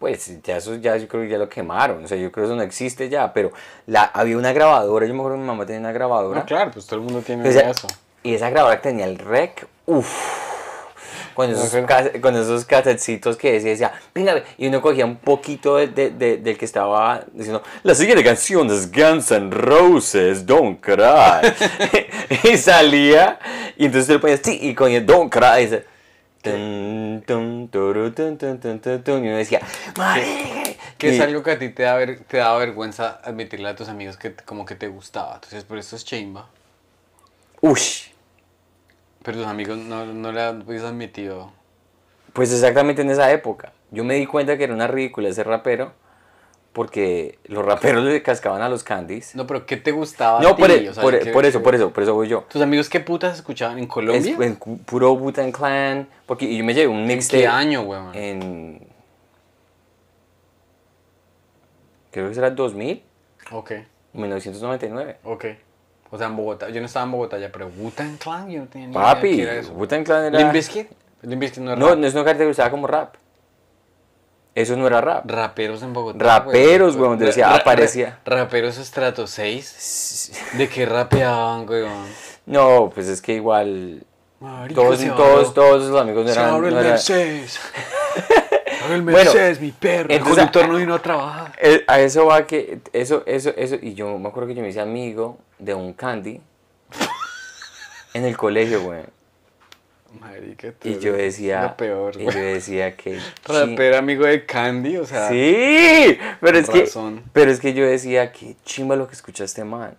[0.00, 2.48] Pues ya eso ya yo creo que ya lo quemaron, o sea, yo creo que
[2.48, 3.52] eso no existe ya, pero
[3.86, 6.40] la, había una grabadora, yo me acuerdo que mi mamá tenía una grabadora.
[6.40, 7.86] No, claro, pues todo el mundo tiene O sea, eso.
[8.24, 10.51] Y esa grabadora que tenía el rec, uff.
[11.34, 11.74] Con esos,
[12.20, 16.10] con esos casetcitos que decía, decía, venga, ve", y uno cogía un poquito de, de-
[16.10, 21.52] de- del que estaba diciendo, la siguiente canción es Guns N' Roses, Don't Cry.
[22.52, 23.38] y salía,
[23.76, 25.84] y entonces tú le ponías, sí, y con el Don't Cry, y dice,
[26.42, 28.38] tun, tun, turu, tun,
[29.24, 29.60] y uno decía,
[29.96, 30.70] marica.
[30.98, 33.88] Que es algo que a ti te da, ver- te da vergüenza admitirle a tus
[33.88, 35.34] amigos que como que te gustaba.
[35.34, 36.46] Entonces, por eso es chimba.
[37.60, 38.11] Ush.
[39.22, 41.52] Pero tus amigos no, no le habías admitido.
[42.32, 43.72] Pues exactamente en esa época.
[43.90, 45.92] Yo me di cuenta que era una ridícula ese rapero
[46.72, 49.34] porque los raperos le cascaban a los candies.
[49.34, 50.62] No, pero ¿qué te gustaba a No, ti?
[50.62, 52.44] por, e- O sea, por, ¿qué- por eso, por eso, por eso voy yo.
[52.48, 54.36] ¿Tus amigos qué putas escuchaban en Es Colombia?
[54.40, 58.14] en puro Wu-Tang Clan, porque yo me llevé un ¿En mixtape qué año, weón?
[58.14, 58.86] en
[62.10, 63.02] creo que será 2000,
[63.50, 63.72] Ok,
[64.14, 65.18] 1999.
[65.24, 65.44] ok.
[66.14, 66.68] O sea, en Bogotá.
[66.68, 69.40] Yo no estaba en Bogotá ya, pero Wu-Tang Clan, yo no tenía ni idea Papi,
[69.40, 69.72] era eso.
[69.72, 70.90] Wu-Tang Clan era ¿Limp Bizkit?
[71.22, 71.98] Limp Bizkit no era No, rap.
[71.98, 73.14] no es una caracterizada como rap.
[74.54, 75.24] Eso no era rap.
[75.30, 76.18] Raperos en Bogotá.
[76.22, 77.18] Raperos, weón.
[77.18, 78.18] te decía, Ra- ra- aparecía.
[78.26, 80.32] Raperos estrato 6.
[80.58, 82.06] ¿De qué rapeaban, weón?
[82.44, 84.04] No, pues es que igual
[84.40, 87.58] Marica, todos, todos, todos los amigos no Se eran, abre el no eran- Mercedes.
[88.84, 90.10] Abre el Bueno, Mercedes, mi perro.
[90.12, 91.52] El conductor no vino a trabajar.
[91.62, 94.70] Eh, a eso va que, eso, eso, eso, y yo me acuerdo que yo me
[94.70, 96.40] hice amigo de un candy
[98.14, 99.02] en el colegio, güey.
[100.20, 103.18] Marica, tú Y yo decía, Lo peor, y yo decía que...
[103.46, 105.28] Rapero amigo de Candy, o sea.
[105.30, 106.86] Sí, pero es que,
[107.32, 109.96] pero es que yo decía que chimba lo que escucha este man.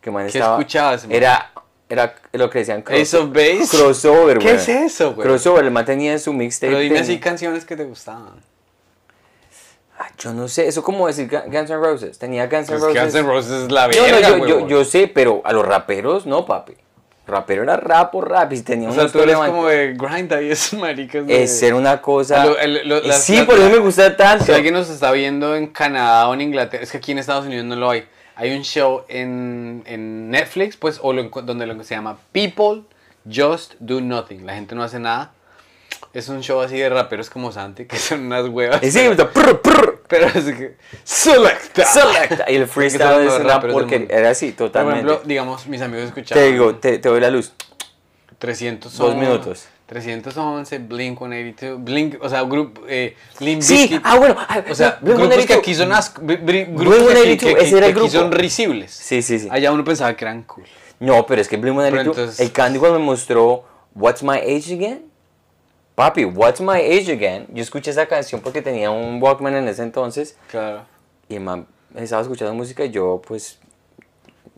[0.00, 1.12] Que man ¿Qué estaba, escuchabas, man?
[1.14, 1.52] Era,
[1.88, 3.68] era lo que decían cross- Ace of Base.
[3.70, 5.28] crossover, ¿Qué es eso, güey?
[5.28, 6.72] Crossover, el man tenía en su mixtape.
[6.72, 8.42] Pero dime así canciones que te gustaban.
[10.06, 12.18] Ah, yo no sé, eso como decir Gu- Guns N' Roses.
[12.18, 13.02] Tenía Guns N' Roses.
[13.02, 14.68] Guns N' Roses es la verga, no, yo, yo, huevón.
[14.68, 16.74] yo sé, pero a los raperos no, papi.
[17.26, 20.30] Rapero era rap o rap y tenía O un sea, tú eres como de grind
[20.34, 21.26] ahí, esos maricas.
[21.26, 22.42] de- Es ser una cosa.
[22.42, 24.44] A lo- el- lo- Y las- sí, las- por eso me gusta tanto.
[24.44, 27.46] Si alguien nos está viendo en Canadá o en Inglaterra, es que aquí en Estados
[27.46, 28.04] Unidos no lo hay.
[28.36, 32.82] Hay un show en, en Netflix, pues, o lo donde lo, se llama People
[33.32, 34.44] Just Do Nothing.
[34.44, 35.32] La gente no hace nada.
[36.14, 38.80] Es un show así de raperos como Santi, que son unas huevas.
[38.82, 40.76] Sí, gusta, prr, prr, Pero es que.
[41.02, 41.84] Selecta.
[41.84, 42.50] selecta.
[42.50, 45.00] Y el freestyle es una porque era así, Por totalmente.
[45.00, 46.42] ejemplo, digamos, mis amigos escuchaban.
[46.44, 47.52] te digo, te, te doy la luz.
[48.38, 49.66] 300 Dos minutos.
[49.86, 54.00] 311, Blink 182, Blink, o sea, grupo, eh, Limp Sí, Bizkit.
[54.04, 54.36] ah, bueno.
[54.38, 55.58] ah, O sea, Blink grupos que 182.
[55.58, 58.00] aquí son as- bri- bri- grupos que aquí, 182, que- que- ese era el que
[58.00, 58.24] aquí grupo.
[58.24, 58.90] son risibles.
[58.92, 59.48] Sí, sí, sí.
[59.50, 60.64] Allá uno pensaba que eran cool.
[61.00, 64.74] No, pero es que Blink 182, entonces- el Candy cuando me mostró What's My Age
[64.74, 65.02] Again,
[65.94, 69.82] papi, What's My Age Again, yo escuché esa canción porque tenía un Walkman en ese
[69.82, 70.82] entonces Claro.
[71.28, 73.58] y man estaba escuchando música y yo pues,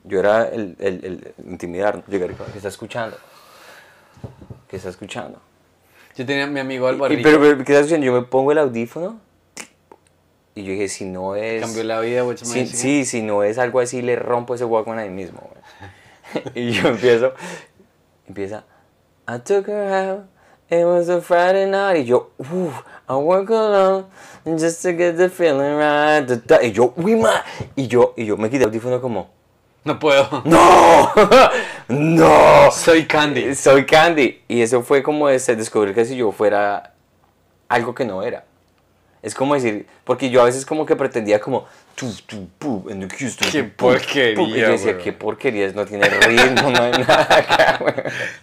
[0.05, 3.17] yo era el, el, el intimidar, llegar, ¿qué está escuchando?
[4.69, 5.41] ¿Qué está escuchando?
[6.17, 7.23] Yo tenía mi amigo Alvarito.
[7.23, 8.07] pero, pero, ¿qué está escuchando?
[8.07, 9.21] Yo me pongo el audífono
[10.55, 11.61] y yo dije, si no es...
[11.61, 14.65] cambió la vida, which Sí, man, sí, si no es algo así, le rompo ese
[14.65, 15.51] Walkman ahí mismo.
[16.55, 17.35] y yo empiezo,
[18.27, 18.65] empieza,
[19.29, 20.25] I took her out,
[20.71, 21.99] it was a Friday night.
[21.99, 24.07] Y yo, uff, I work alone
[24.45, 26.27] just to get the feeling right.
[26.63, 27.43] Y yo, uy, ma.
[27.77, 29.29] Y yo, y yo me quité el audífono como,
[29.87, 30.43] No puedo.
[30.45, 31.13] ¡No!
[31.89, 32.73] ¡No!
[32.73, 33.55] Soy Candy.
[33.55, 34.43] Soy Candy.
[34.49, 36.93] Y eso fue como ese, descubrir que si yo fuera
[37.69, 38.45] algo que no era.
[39.23, 43.07] Es como decir, porque yo a veces como que pretendía como, tu, tu, pu, en
[43.07, 44.45] the Houston, Qué porquería.
[44.45, 47.79] Y yo decía, qué porquería, no tiene ritmo, no hay nada acá.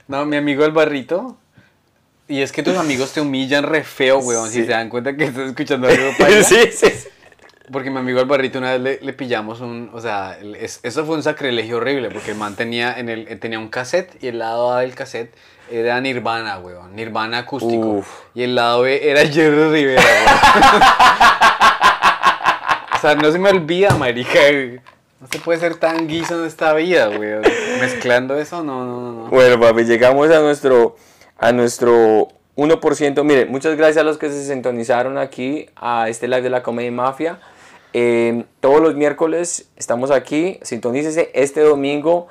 [0.08, 1.38] No, mi amigo Alvarito.
[2.28, 5.26] Y es que tus amigos te humillan re feo, weón, si se dan cuenta que
[5.26, 6.44] estás escuchando algo paila.
[6.44, 7.08] sí, sí, sí.
[7.72, 11.16] Porque mi amigo Alvarito una vez le, le pillamos un, o sea, es- eso fue
[11.16, 14.40] un sacrilegio horrible, porque el man tenía, en el, eh, tenía un cassette y el
[14.40, 15.34] lado A del cassette
[15.72, 17.88] era Nirvana, weón, Nirvana acústico.
[18.00, 18.08] Uf.
[18.36, 20.82] Y el lado B era Jerry Rivera, weón.
[22.96, 24.40] o sea, no se me olvida, marica.
[25.22, 27.44] No se puede ser tan guiso en esta vida, weón.
[27.80, 29.02] Mezclando eso, no, no.
[29.24, 29.30] no.
[29.30, 30.96] Bueno, papi, llegamos a nuestro,
[31.44, 33.24] a nuestro 1%.
[33.24, 36.90] Mire, muchas gracias a los que se sintonizaron aquí a este live de la Comedy
[36.92, 37.40] Mafia.
[37.94, 40.60] Eh, todos los miércoles estamos aquí.
[40.62, 42.28] Sintonícese este domingo.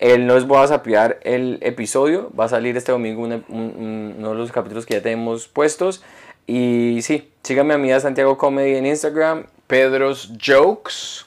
[0.00, 2.30] él no les voy a sapear el episodio.
[2.38, 6.02] Va a salir este domingo un- un- uno de los capítulos que ya tenemos puestos.
[6.46, 11.24] Y sí, síganme a mí a Santiago Comedy en Instagram, Pedro's Jokes.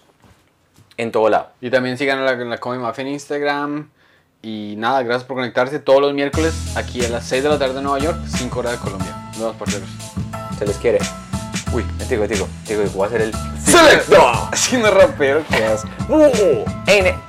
[0.98, 1.50] en todo lado.
[1.62, 3.90] Y también sigan a la, la Comedy Mafia en Instagram.
[4.42, 7.78] Y nada, gracias por conectarse todos los miércoles aquí a las 6 de la tarde
[7.78, 9.16] en Nueva York, 5 horas de Colombia.
[9.32, 9.90] Nos vemos, parceros.
[10.58, 11.00] Se les quiere.
[11.74, 13.34] Uy, digo, digo, digo, voy a hacer el
[13.64, 14.16] ¡Selecto!
[14.52, 15.90] Haciendo rapero, ¿qué haces?
[16.08, 17.27] Uh, N.